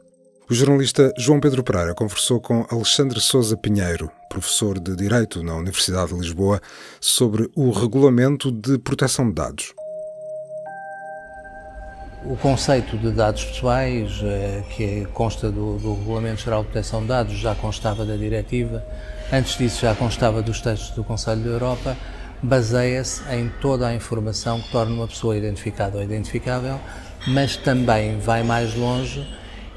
O 0.49 0.55
jornalista 0.55 1.13
João 1.19 1.41
Pedro 1.41 1.63
Pereira 1.63 1.95
conversou 1.95 2.41
com 2.41 2.65
Alexandre 2.71 3.21
Souza 3.21 3.57
Pinheiro, 3.57 4.11
professor 4.29 4.79
de 4.79 4.95
Direito 4.95 5.43
na 5.43 5.55
Universidade 5.55 6.13
de 6.13 6.21
Lisboa, 6.21 6.61
sobre 7.01 7.51
o 7.57 7.71
regulamento 7.71 8.51
de 8.51 8.79
proteção 8.79 9.29
de 9.29 9.35
dados. 9.35 9.75
O 12.23 12.37
conceito 12.37 12.99
de 12.99 13.11
dados 13.13 13.45
pessoais, 13.45 14.21
eh, 14.23 14.63
que 14.77 15.07
consta 15.15 15.51
do, 15.51 15.79
do, 15.79 15.95
Regulamento 15.95 16.43
Geral 16.43 16.61
de 16.61 16.67
Proteção 16.69 17.01
de 17.01 17.09
Dados, 17.09 17.39
já 17.39 17.55
constava 17.55 18.05
da 18.05 18.15
diretiva, 18.15 18.85
antes 19.33 19.57
disso 19.57 19.81
já 19.81 19.95
constava 19.95 20.43
dos 20.43 20.61
textos 20.61 20.91
do 20.91 21.03
Conselho 21.03 21.41
da 21.41 21.49
Europa, 21.49 21.97
baseia-se 22.43 23.23
em 23.35 23.49
toda 23.63 23.87
a 23.87 23.95
informação 23.95 24.61
que 24.61 24.71
torna 24.71 24.95
uma 24.95 25.09
pessoa 25.09 25.35
identificada 25.35 25.97
ou 25.97 26.05
identificável, 26.05 26.79
mas 27.27 27.57
também 27.57 28.19
vai 28.19 28.43
mais 28.43 28.75
longe 28.75 29.27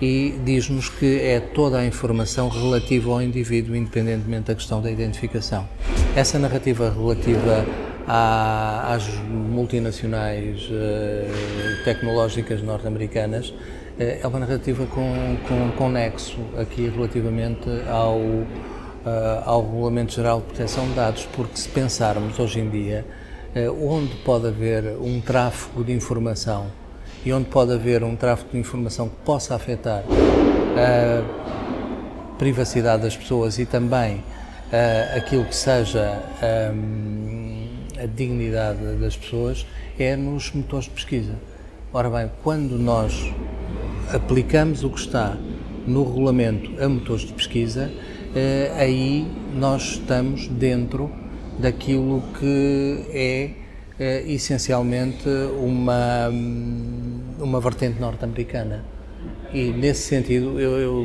e 0.01 0.37
diz-nos 0.43 0.89
que 0.89 1.21
é 1.21 1.39
toda 1.39 1.79
a 1.79 1.85
informação 1.85 2.49
relativa 2.49 3.09
ao 3.09 3.21
indivíduo, 3.21 3.73
independentemente 3.73 4.47
da 4.47 4.55
questão 4.55 4.81
da 4.81 4.91
identificação. 4.91 5.65
Essa 6.13 6.37
narrativa 6.37 6.89
relativa 6.89 7.65
às 8.07 9.07
multinacionais 9.29 10.63
uh, 10.65 11.83
tecnológicas 11.85 12.61
norte-americanas 12.61 13.49
uh, 13.49 13.55
é 13.97 14.27
uma 14.27 14.39
narrativa 14.39 14.85
com, 14.87 15.37
com, 15.47 15.71
com 15.77 15.89
nexo 15.89 16.37
aqui 16.57 16.89
relativamente 16.89 17.69
ao, 17.89 18.17
uh, 18.17 18.45
ao 19.45 19.61
Regulamento 19.61 20.13
Geral 20.13 20.41
de 20.41 20.47
Proteção 20.47 20.85
de 20.87 20.93
Dados, 20.95 21.27
porque 21.33 21.57
se 21.57 21.69
pensarmos 21.69 22.37
hoje 22.37 22.59
em 22.59 22.69
dia 22.69 23.05
onde 23.79 24.15
pode 24.25 24.47
haver 24.47 24.83
um 24.99 25.21
tráfego 25.21 25.83
de 25.83 25.93
informação 25.93 26.65
e 27.23 27.31
onde 27.31 27.47
pode 27.49 27.71
haver 27.71 28.03
um 28.03 28.15
tráfego 28.15 28.49
de 28.51 28.57
informação 28.57 29.07
que 29.07 29.15
possa 29.23 29.53
afetar 29.53 30.03
a 30.75 32.33
privacidade 32.39 33.03
das 33.03 33.15
pessoas 33.15 33.59
e 33.59 33.65
também 33.67 34.23
aquilo 35.15 35.45
que 35.45 35.55
seja 35.55 36.19
um, 36.73 37.62
a 38.03 38.05
dignidade 38.05 38.97
das 38.97 39.15
pessoas 39.15 39.65
é 39.97 40.15
nos 40.15 40.51
motores 40.51 40.85
de 40.85 40.91
pesquisa. 40.91 41.33
Ora 41.93 42.09
bem, 42.09 42.29
quando 42.43 42.77
nós 42.77 43.31
aplicamos 44.11 44.83
o 44.83 44.89
que 44.89 44.99
está 44.99 45.37
no 45.87 46.03
regulamento 46.03 46.83
a 46.83 46.89
motores 46.89 47.23
de 47.23 47.33
pesquisa, 47.33 47.91
eh, 48.35 48.71
aí 48.75 49.27
nós 49.55 49.93
estamos 49.93 50.47
dentro 50.47 51.09
daquilo 51.59 52.21
que 52.39 53.05
é 53.11 53.51
eh, 53.99 54.23
essencialmente 54.27 55.29
uma, 55.61 56.29
uma 57.39 57.61
vertente 57.61 57.99
norte-americana. 57.99 58.83
E 59.53 59.71
nesse 59.71 60.07
sentido 60.07 60.59
eu, 60.59 60.79
eu 60.79 61.03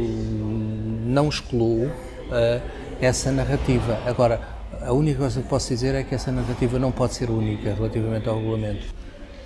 não 1.06 1.28
excluo 1.28 1.90
eh, 2.32 2.60
essa 3.00 3.30
narrativa. 3.30 3.98
Agora, 4.06 4.57
a 4.88 4.92
única 4.94 5.18
coisa 5.18 5.42
que 5.42 5.48
posso 5.48 5.68
dizer 5.68 5.94
é 5.94 6.02
que 6.02 6.14
essa 6.14 6.32
narrativa 6.32 6.78
não 6.78 6.90
pode 6.90 7.14
ser 7.14 7.28
única 7.28 7.74
relativamente 7.74 8.26
ao 8.26 8.38
regulamento. 8.38 8.86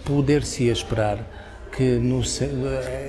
Poder-se 0.04 0.68
esperar 0.68 1.18
que 1.76 1.98
no, 1.98 2.22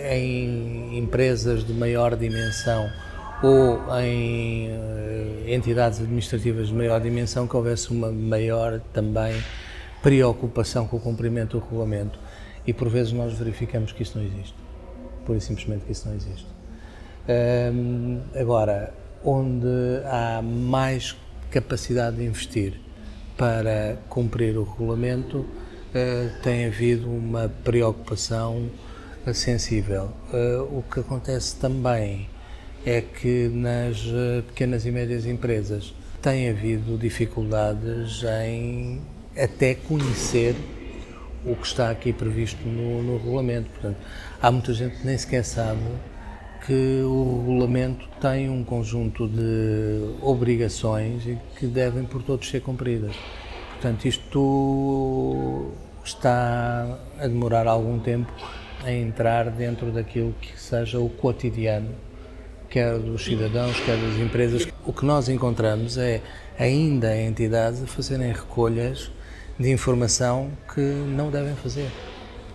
em 0.09 0.97
empresas 0.97 1.63
de 1.63 1.73
maior 1.73 2.15
dimensão 2.15 2.89
ou 3.43 3.79
em 3.99 4.69
uh, 4.69 5.47
entidades 5.47 5.99
administrativas 5.99 6.69
de 6.69 6.73
maior 6.73 6.99
dimensão 6.99 7.47
que 7.47 7.55
houvesse 7.55 7.91
uma 7.91 8.11
maior 8.11 8.79
também 8.91 9.39
preocupação 10.01 10.87
com 10.87 10.97
o 10.97 10.99
cumprimento 10.99 11.59
do 11.59 11.63
regulamento. 11.63 12.17
E 12.65 12.73
por 12.73 12.89
vezes 12.89 13.13
nós 13.13 13.33
verificamos 13.33 13.91
que 13.91 14.01
isso 14.01 14.17
não 14.17 14.25
existe. 14.25 14.55
Pura 15.23 15.37
e 15.37 15.41
simplesmente 15.41 15.85
que 15.85 15.91
isso 15.91 16.07
não 16.07 16.15
existe. 16.15 16.47
Agora, 18.35 18.91
onde 19.23 19.67
há 20.05 20.41
mais 20.41 21.15
capacidade 21.53 22.17
de 22.17 22.23
investir 22.25 22.73
para 23.37 23.99
cumprir 24.09 24.57
o 24.57 24.63
regulamento, 24.63 25.45
eh, 25.93 26.29
tem 26.41 26.65
havido 26.65 27.07
uma 27.07 27.47
preocupação 27.63 28.71
sensível. 29.33 30.11
Eh, 30.33 30.57
o 30.71 30.83
que 30.91 30.99
acontece 30.99 31.55
também 31.57 32.27
é 32.83 33.01
que 33.01 33.49
nas 33.49 34.03
eh, 34.07 34.41
pequenas 34.47 34.85
e 34.85 34.91
médias 34.91 35.27
empresas 35.27 35.93
tem 36.21 36.49
havido 36.49 36.97
dificuldades 36.97 38.23
em 38.45 39.01
até 39.37 39.75
conhecer 39.75 40.55
o 41.45 41.55
que 41.55 41.67
está 41.67 41.91
aqui 41.91 42.11
previsto 42.11 42.65
no, 42.67 43.03
no 43.03 43.17
regulamento. 43.17 43.69
Portanto, 43.69 43.97
há 44.41 44.51
muita 44.51 44.73
gente 44.73 44.97
que 44.97 45.05
nem 45.05 45.17
sequer 45.17 45.45
sabe 45.45 45.81
que 46.65 47.01
o 47.03 47.41
regulamento 47.45 48.07
tem 48.21 48.49
um 48.49 48.63
conjunto 48.63 49.27
de 49.27 50.15
obrigações 50.21 51.25
e 51.25 51.37
que 51.57 51.67
devem 51.67 52.05
por 52.05 52.23
todos 52.23 52.49
ser 52.49 52.61
cumpridas. 52.61 53.15
Portanto, 53.73 54.05
isto 54.05 55.71
está 56.05 56.97
a 57.19 57.27
demorar 57.27 57.67
algum 57.67 57.99
tempo 57.99 58.31
a 58.83 58.91
entrar 58.91 59.49
dentro 59.49 59.91
daquilo 59.91 60.33
que 60.39 60.57
seja 60.59 60.99
o 60.99 61.09
cotidiano, 61.09 61.89
quer 62.69 62.97
dos 62.97 63.25
cidadãos, 63.25 63.77
quer 63.81 63.97
das 63.97 64.17
empresas. 64.19 64.67
O 64.85 64.93
que 64.93 65.05
nós 65.05 65.27
encontramos 65.27 65.97
é 65.97 66.21
ainda 66.57 67.17
entidades 67.17 67.83
a 67.83 67.87
fazerem 67.87 68.31
recolhas 68.31 69.11
de 69.59 69.69
informação 69.69 70.49
que 70.73 70.81
não 70.81 71.29
devem 71.29 71.55
fazer. 71.55 71.89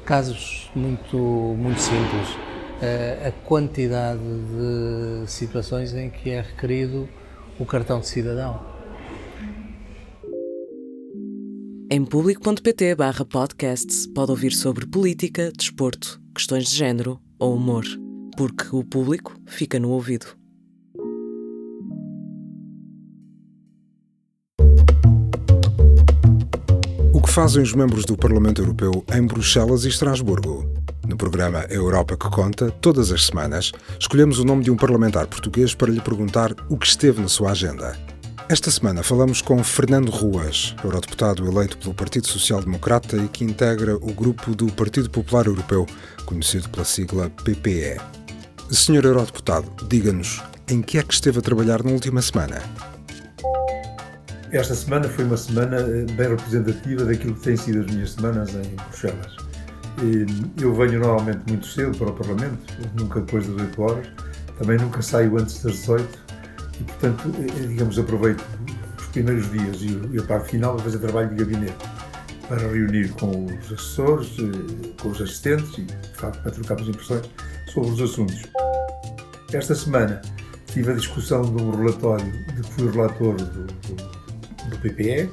Casos 0.04 0.70
muito, 0.74 1.18
muito 1.18 1.80
simples 1.80 2.48
a 3.26 3.32
quantidade 3.44 4.20
de 4.20 5.30
situações 5.30 5.92
em 5.94 6.10
que 6.10 6.30
é 6.30 6.40
requerido 6.40 7.08
o 7.58 7.66
cartão 7.66 8.00
de 8.00 8.06
cidadão. 8.06 8.60
Em 11.90 12.04
público.pt 12.04 12.94
barra 12.94 13.24
podcasts 13.24 14.06
pode 14.06 14.30
ouvir 14.30 14.52
sobre 14.52 14.86
política, 14.86 15.50
desporto, 15.56 16.20
questões 16.34 16.66
de 16.66 16.76
género 16.76 17.18
ou 17.38 17.56
humor, 17.56 17.84
porque 18.36 18.68
o 18.72 18.84
público 18.84 19.34
fica 19.46 19.80
no 19.80 19.90
ouvido. 19.90 20.26
O 27.14 27.22
que 27.22 27.30
fazem 27.30 27.62
os 27.62 27.74
membros 27.74 28.04
do 28.04 28.16
Parlamento 28.16 28.60
Europeu 28.60 29.04
em 29.12 29.26
Bruxelas 29.26 29.84
e 29.84 29.88
Estrasburgo? 29.88 30.77
No 31.08 31.16
programa 31.16 31.64
Europa 31.70 32.18
que 32.18 32.28
Conta, 32.28 32.70
todas 32.70 33.10
as 33.10 33.24
semanas, 33.24 33.72
escolhemos 33.98 34.38
o 34.38 34.44
nome 34.44 34.62
de 34.62 34.70
um 34.70 34.76
parlamentar 34.76 35.26
português 35.26 35.74
para 35.74 35.90
lhe 35.90 36.02
perguntar 36.02 36.54
o 36.68 36.76
que 36.76 36.86
esteve 36.86 37.22
na 37.22 37.28
sua 37.28 37.52
agenda. 37.52 37.96
Esta 38.46 38.70
semana 38.70 39.02
falamos 39.02 39.40
com 39.40 39.64
Fernando 39.64 40.10
Ruas, 40.10 40.76
eurodeputado 40.84 41.48
eleito 41.48 41.78
pelo 41.78 41.94
Partido 41.94 42.26
Social 42.26 42.60
Democrata 42.60 43.16
e 43.16 43.26
que 43.26 43.42
integra 43.42 43.96
o 43.96 44.12
grupo 44.12 44.54
do 44.54 44.70
Partido 44.70 45.08
Popular 45.08 45.46
Europeu, 45.46 45.86
conhecido 46.26 46.68
pela 46.68 46.84
sigla 46.84 47.30
PPE. 47.42 47.98
Senhor 48.70 49.06
eurodeputado, 49.06 49.66
diga-nos, 49.88 50.42
em 50.68 50.82
que 50.82 50.98
é 50.98 51.02
que 51.02 51.14
esteve 51.14 51.38
a 51.38 51.42
trabalhar 51.42 51.82
na 51.82 51.90
última 51.90 52.20
semana? 52.20 52.60
Esta 54.52 54.74
semana 54.74 55.08
foi 55.08 55.24
uma 55.24 55.38
semana 55.38 55.78
eh, 55.78 56.04
bem 56.12 56.28
representativa 56.28 57.06
daquilo 57.06 57.34
que 57.34 57.40
têm 57.40 57.56
sido 57.56 57.80
as 57.80 57.86
minhas 57.86 58.10
semanas 58.10 58.50
em 58.50 58.76
Bruxelas. 58.76 59.47
Eu 60.60 60.74
venho 60.74 61.00
normalmente 61.00 61.40
muito 61.48 61.66
cedo 61.66 61.96
para 61.98 62.08
o 62.08 62.12
Parlamento, 62.12 62.58
nunca 62.94 63.20
depois 63.20 63.46
das 63.48 63.56
8 63.60 63.82
horas, 63.82 64.06
também 64.56 64.78
nunca 64.78 65.02
saio 65.02 65.36
antes 65.36 65.62
das 65.62 65.72
18 65.72 66.18
e, 66.80 66.84
portanto, 66.84 67.32
eh, 67.36 67.66
digamos, 67.66 67.98
aproveito 67.98 68.44
os 68.96 69.06
primeiros 69.06 69.50
dias 69.50 69.78
e 69.82 70.18
a 70.18 70.22
parte 70.22 70.50
final 70.50 70.74
para 70.74 70.84
fazer 70.84 70.98
trabalho 70.98 71.28
de 71.30 71.44
gabinete, 71.44 71.76
para 72.48 72.58
reunir 72.58 73.08
com 73.14 73.46
os 73.46 73.72
assessores, 73.72 74.36
eh, 74.38 75.02
com 75.02 75.08
os 75.08 75.20
assistentes 75.20 75.78
e, 75.78 75.82
de 75.82 76.14
facto, 76.14 76.42
para 76.42 76.52
trocarmos 76.52 76.88
impressões 76.88 77.28
sobre 77.72 77.90
os 77.90 78.00
assuntos. 78.00 78.42
Esta 79.52 79.74
semana 79.74 80.22
tive 80.66 80.92
a 80.92 80.94
discussão 80.94 81.42
de 81.42 81.60
um 81.60 81.70
relatório 81.70 82.30
de 82.54 82.62
que 82.62 82.72
fui 82.74 82.90
relator 82.90 83.34
do, 83.34 83.64
do, 83.64 84.70
do 84.70 84.78
PPE, 84.78 85.28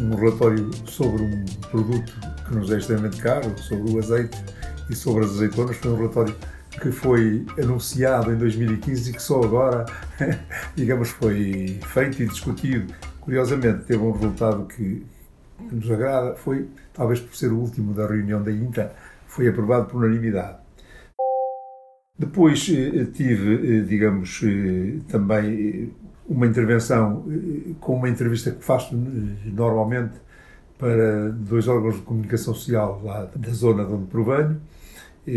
um 0.00 0.16
relatório 0.16 0.70
sobre 0.86 1.22
um 1.22 1.44
produto 1.70 2.31
que 2.44 2.54
nos 2.54 2.70
é 2.70 2.78
extremamente 2.78 3.20
caro, 3.20 3.56
sobre 3.58 3.92
o 3.92 3.98
azeite 3.98 4.42
e 4.90 4.94
sobre 4.94 5.24
as 5.24 5.30
azeitonas. 5.30 5.76
Foi 5.76 5.90
um 5.92 5.96
relatório 5.96 6.34
que 6.80 6.90
foi 6.90 7.44
anunciado 7.60 8.32
em 8.32 8.36
2015 8.36 9.10
e 9.10 9.12
que 9.12 9.22
só 9.22 9.42
agora, 9.42 9.86
digamos, 10.74 11.10
foi 11.10 11.78
feito 11.86 12.22
e 12.22 12.26
discutido. 12.26 12.92
Curiosamente, 13.20 13.84
teve 13.84 14.02
um 14.02 14.12
resultado 14.12 14.66
que, 14.66 15.04
nos 15.70 15.90
agrada. 15.90 16.34
Foi, 16.34 16.68
talvez 16.92 17.20
por 17.20 17.36
ser 17.36 17.52
o 17.52 17.58
último 17.58 17.94
da 17.94 18.06
reunião 18.06 18.42
da 18.42 18.50
INTA, 18.50 18.92
foi 19.26 19.48
aprovado 19.48 19.86
por 19.86 20.02
unanimidade. 20.02 20.58
Depois 22.18 22.68
eh, 22.68 23.06
tive, 23.12 23.78
eh, 23.78 23.80
digamos, 23.82 24.42
eh, 24.44 25.00
também 25.08 25.92
uma 26.28 26.46
intervenção 26.46 27.24
com 27.80 27.96
uma 27.96 28.08
entrevista 28.08 28.50
que 28.52 28.62
faço 28.62 28.94
normalmente 29.44 30.14
para 30.82 31.30
dois 31.30 31.68
órgãos 31.68 31.94
de 31.94 32.02
comunicação 32.02 32.52
social 32.52 33.00
lá 33.04 33.30
da 33.36 33.50
zona 33.50 33.84
de 33.84 33.92
onde 33.92 34.06
provenho, 34.06 34.60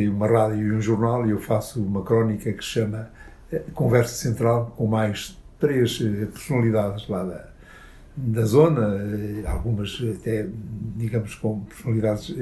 uma 0.09 0.27
rádio 0.27 0.57
e 0.57 0.71
um 0.71 0.81
jornal, 0.81 1.27
e 1.27 1.29
eu 1.29 1.39
faço 1.39 1.79
uma 1.83 2.01
crónica 2.03 2.51
que 2.51 2.63
se 2.63 2.71
chama 2.71 3.11
Conversa 3.75 4.15
Central, 4.15 4.73
com 4.75 4.87
mais 4.87 5.37
três 5.59 5.99
personalidades 6.33 7.07
lá 7.07 7.23
da, 7.23 7.47
da 8.17 8.43
zona, 8.43 8.97
algumas 9.45 10.01
até, 10.19 10.47
digamos, 10.95 11.35
com 11.35 11.59
personalidades 11.59 12.35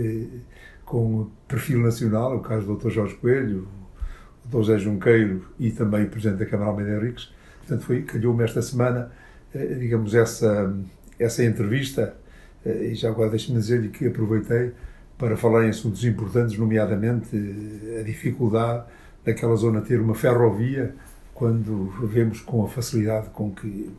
com 0.85 1.27
perfil 1.45 1.79
nacional, 1.79 2.37
o 2.37 2.39
caso 2.39 2.65
do 2.65 2.77
Dr. 2.77 2.89
Jorge 2.89 3.15
Coelho, 3.15 3.67
o 4.45 4.47
Dr. 4.47 4.57
José 4.59 4.77
Junqueiro 4.79 5.45
e 5.59 5.71
também 5.71 6.05
o 6.05 6.09
Presidente 6.09 6.39
da 6.39 6.45
Câmara 6.45 6.69
Almeida 6.69 6.95
Henriques. 6.95 7.33
Portanto, 7.59 7.83
foi, 7.83 8.03
calhou-me 8.03 8.45
esta 8.45 8.61
semana, 8.61 9.11
eh, 9.53 9.75
digamos, 9.75 10.15
essa, 10.15 10.73
essa 11.19 11.43
entrevista, 11.43 12.15
eh, 12.17 12.22
e 12.65 12.95
já 12.95 13.09
agora 13.09 13.29
deixe-me 13.29 13.59
dizer-lhe 13.59 13.89
que 13.89 14.07
aproveitei 14.07 14.71
para 15.17 15.37
falar 15.37 15.65
em 15.65 15.69
assuntos 15.69 16.03
importantes, 16.03 16.57
nomeadamente 16.57 17.29
eh, 17.35 18.01
a 18.01 18.03
dificuldade 18.03 18.85
daquela 19.23 19.55
zona 19.55 19.81
ter 19.81 20.01
uma 20.01 20.15
ferrovia, 20.15 20.95
quando 21.33 21.85
vemos 22.07 22.41
com 22.41 22.63
a 22.63 22.67
facilidade 22.67 23.29
com 23.29 23.51
que 23.51 23.91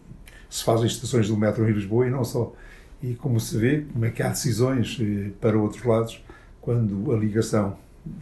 se 0.48 0.62
fazem 0.64 0.86
estações 0.86 1.28
do 1.28 1.36
metro 1.36 1.68
em 1.68 1.72
Lisboa 1.72 2.06
e 2.06 2.10
não 2.10 2.24
só. 2.24 2.54
E 3.02 3.14
como 3.14 3.40
se 3.40 3.58
vê, 3.58 3.84
como 3.92 4.04
é 4.04 4.10
que 4.10 4.22
há 4.22 4.28
decisões 4.28 4.98
para 5.40 5.58
outros 5.58 5.84
lados, 5.84 6.24
quando 6.60 7.12
a 7.12 7.16
ligação 7.16 7.76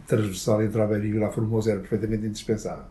transversal 0.07 0.63
entre 0.63 0.79
a 0.81 0.83
Aveiro 0.83 1.05
e 1.05 1.11
Vila 1.11 1.29
Formosa 1.29 1.71
era 1.71 1.79
perfeitamente 1.79 2.25
indispensável. 2.25 2.85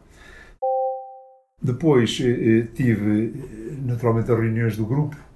Depois 1.61 2.19
eh, 2.21 2.25
eh 2.25 2.67
tive, 2.75 3.27
eh, 3.29 3.77
naturalmente, 3.85 4.31
as 4.31 4.39
reuniões 4.39 4.77
do 4.77 4.85
grupo, 4.85 5.17
eh, 5.17 5.19
eh, 5.19 5.32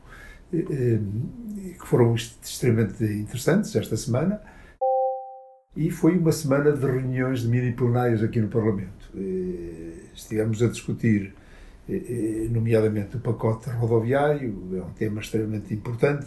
que 0.64 1.87
foram 1.87 2.14
extremamente 2.14 3.05
interessantes 3.05 3.75
esta 3.75 3.97
semana, 3.97 4.40
e 5.77 5.90
foi 5.90 6.16
uma 6.16 6.33
semana 6.33 6.73
de 6.73 6.87
reuniões 6.87 7.42
de 7.42 7.49
mini 7.49 7.73
plenárias 7.73 8.23
aqui 8.23 8.40
no 8.40 8.49
Parlamento. 8.49 9.11
Eh, 9.14 10.11
estivemos 10.14 10.62
a 10.62 10.69
discutir, 10.69 11.35
nomeadamente, 12.51 13.16
o 13.16 13.21
pacote 13.21 13.69
rodoviário, 13.71 14.71
é 14.75 14.83
um 14.83 14.90
tema 14.90 15.21
extremamente 15.21 15.75
importante, 15.75 16.27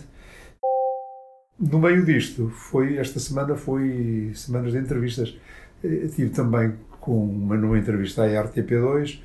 no 1.59 1.77
meio 1.77 2.05
disto, 2.05 2.49
foi 2.49 2.97
esta 2.97 3.19
semana 3.19 3.53
foi 3.53 4.31
semanas 4.33 4.71
de 4.71 4.77
entrevistas. 4.77 5.37
Eh, 5.83 6.07
tive 6.07 6.29
também 6.29 6.73
com 7.01 7.21
uma 7.21 7.57
numa 7.57 7.77
entrevista 7.77 8.23
à 8.23 8.27
RTP2 8.27 9.21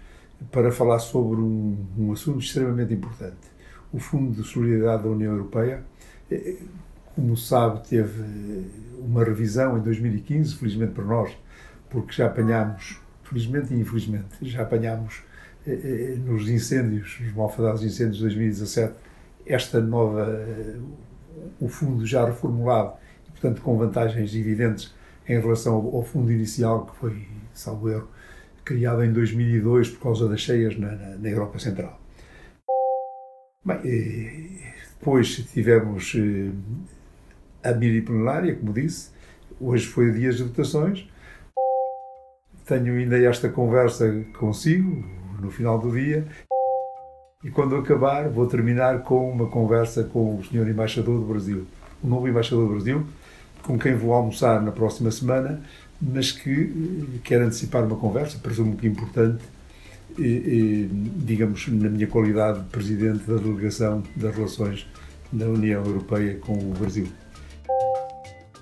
para 0.50 0.72
falar 0.72 0.98
sobre 0.98 1.40
um, 1.40 1.76
um 1.96 2.12
assunto 2.12 2.40
extremamente 2.40 2.92
importante. 2.92 3.53
O 3.94 4.00
Fundo 4.00 4.42
de 4.42 4.48
Solidariedade 4.48 5.04
da 5.04 5.08
União 5.08 5.32
Europeia, 5.32 5.84
eh, 6.28 6.56
como 7.14 7.36
sabe, 7.36 7.86
teve 7.88 8.24
uma 8.98 9.22
revisão 9.22 9.78
em 9.78 9.82
2015, 9.82 10.56
felizmente 10.56 10.92
para 10.92 11.04
nós, 11.04 11.30
porque 11.88 12.12
já 12.12 12.26
apanhámos, 12.26 13.00
felizmente 13.22 13.72
e 13.72 13.78
infelizmente, 13.78 14.26
já 14.42 14.62
apanhámos 14.62 15.22
eh, 15.64 16.16
nos 16.26 16.48
incêndios, 16.48 17.18
nos 17.20 17.32
malfadados 17.34 17.84
incêndios 17.84 18.16
de 18.16 18.22
2017, 18.22 18.94
esta 19.46 19.80
nova 19.80 20.44
o 21.60 21.68
fundo 21.68 22.04
já 22.04 22.24
reformulado 22.24 22.94
e, 23.28 23.30
portanto, 23.30 23.62
com 23.62 23.76
vantagens 23.76 24.34
evidentes 24.34 24.92
em 25.28 25.38
relação 25.38 25.74
ao, 25.74 26.02
fundo 26.02 26.32
inicial, 26.32 26.86
que 26.86 26.96
foi, 26.96 27.28
salvo 27.52 27.90
erro, 27.90 28.08
criado 28.64 29.04
em 29.04 29.12
2002 29.12 29.90
por 29.90 30.02
causa 30.02 30.28
das 30.28 30.40
cheias 30.40 30.76
na, 30.76 30.92
na, 30.92 31.16
na 31.16 31.28
Europa 31.28 31.60
Central. 31.60 32.03
Bem, 33.64 34.60
depois 34.98 35.36
tivemos 35.50 36.12
eh, 36.14 36.50
a 37.66 37.72
mini 37.72 38.02
plenária, 38.02 38.54
como 38.54 38.74
disse, 38.74 39.08
hoje 39.58 39.86
foi 39.86 40.12
dia 40.12 40.30
de 40.30 40.42
votações. 40.42 41.08
Tenho 42.66 42.92
ainda 42.92 43.18
esta 43.18 43.48
conversa 43.48 44.22
consigo 44.38 45.02
no 45.40 45.50
final 45.50 45.78
do 45.78 45.90
dia 45.90 46.26
e 47.42 47.50
quando 47.50 47.74
acabar, 47.76 48.28
vou 48.28 48.46
terminar 48.46 49.02
com 49.02 49.30
uma 49.30 49.46
conversa 49.46 50.04
com 50.04 50.36
o 50.36 50.44
Sr. 50.44 50.68
Embaixador 50.68 51.18
do 51.18 51.26
Brasil, 51.26 51.66
o 52.02 52.06
novo 52.06 52.28
Embaixador 52.28 52.66
do 52.66 52.74
Brasil, 52.74 53.06
com 53.62 53.78
quem 53.78 53.94
vou 53.94 54.12
almoçar 54.12 54.60
na 54.60 54.72
próxima 54.72 55.10
semana, 55.10 55.62
mas 56.02 56.30
que 56.30 56.50
eh, 57.14 57.18
quer 57.24 57.40
antecipar 57.40 57.82
uma 57.82 57.96
conversa, 57.96 58.38
presumo 58.38 58.76
que 58.76 58.86
importante, 58.86 59.42
e, 60.18 60.22
e, 60.22 60.90
digamos, 61.24 61.66
na 61.68 61.88
minha 61.88 62.06
qualidade 62.06 62.60
de 62.60 62.66
Presidente 62.66 63.24
da 63.24 63.36
Delegação 63.36 64.02
das 64.16 64.34
Relações 64.34 64.86
da 65.32 65.46
União 65.46 65.84
Europeia 65.84 66.36
com 66.38 66.52
o 66.52 66.74
Brasil. 66.78 67.08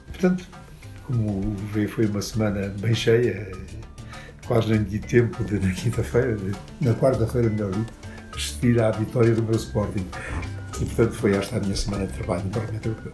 Portanto, 0.06 0.46
como 1.04 1.54
vê, 1.72 1.86
foi 1.86 2.06
uma 2.06 2.22
semana 2.22 2.68
bem 2.80 2.94
cheia, 2.94 3.50
quase 4.46 4.70
nem 4.70 4.84
de 4.84 4.98
tempo 4.98 5.44
de, 5.44 5.58
na 5.58 5.72
quinta-feira, 5.72 6.36
na 6.80 6.94
quarta-feira, 6.94 7.50
melhor 7.50 7.70
dito, 7.72 7.92
assistir 8.34 8.80
à 8.80 8.90
vitória 8.90 9.34
do 9.34 9.42
meu 9.42 9.56
Sporting. 9.56 10.06
E, 10.80 10.84
portanto, 10.84 11.12
foi 11.12 11.34
esta 11.34 11.56
a 11.56 11.60
minha 11.60 11.76
semana 11.76 12.06
de 12.06 12.12
trabalho 12.14 12.44
no 12.44 12.50
Parlamento 12.50 12.88
Europeu. 12.88 13.12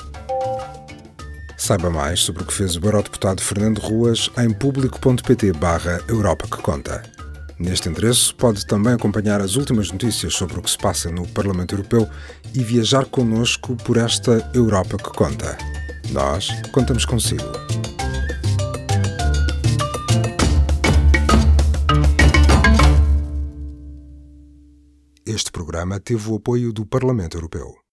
Saiba 1.56 1.90
mais 1.90 2.20
sobre 2.20 2.44
o 2.44 2.46
que 2.46 2.54
fez 2.54 2.76
o 2.76 2.86
Eurodeputado 2.86 3.42
Fernando 3.42 3.78
Ruas 3.78 4.30
em 4.38 4.50
público.pt 4.50 5.52
barra 5.52 6.00
Europa 6.08 6.46
que 6.46 6.62
Conta. 6.62 7.17
Neste 7.58 7.88
endereço 7.88 8.36
pode 8.36 8.64
também 8.64 8.94
acompanhar 8.94 9.40
as 9.40 9.56
últimas 9.56 9.90
notícias 9.90 10.32
sobre 10.32 10.58
o 10.58 10.62
que 10.62 10.70
se 10.70 10.78
passa 10.78 11.10
no 11.10 11.26
Parlamento 11.26 11.74
Europeu 11.74 12.08
e 12.54 12.62
viajar 12.62 13.04
connosco 13.06 13.74
por 13.76 13.96
esta 13.96 14.48
Europa 14.54 14.96
que 14.96 15.10
Conta. 15.10 15.58
Nós 16.12 16.48
contamos 16.72 17.04
consigo. 17.04 17.42
Este 25.26 25.50
programa 25.50 25.98
teve 25.98 26.30
o 26.30 26.36
apoio 26.36 26.72
do 26.72 26.86
Parlamento 26.86 27.36
Europeu. 27.36 27.87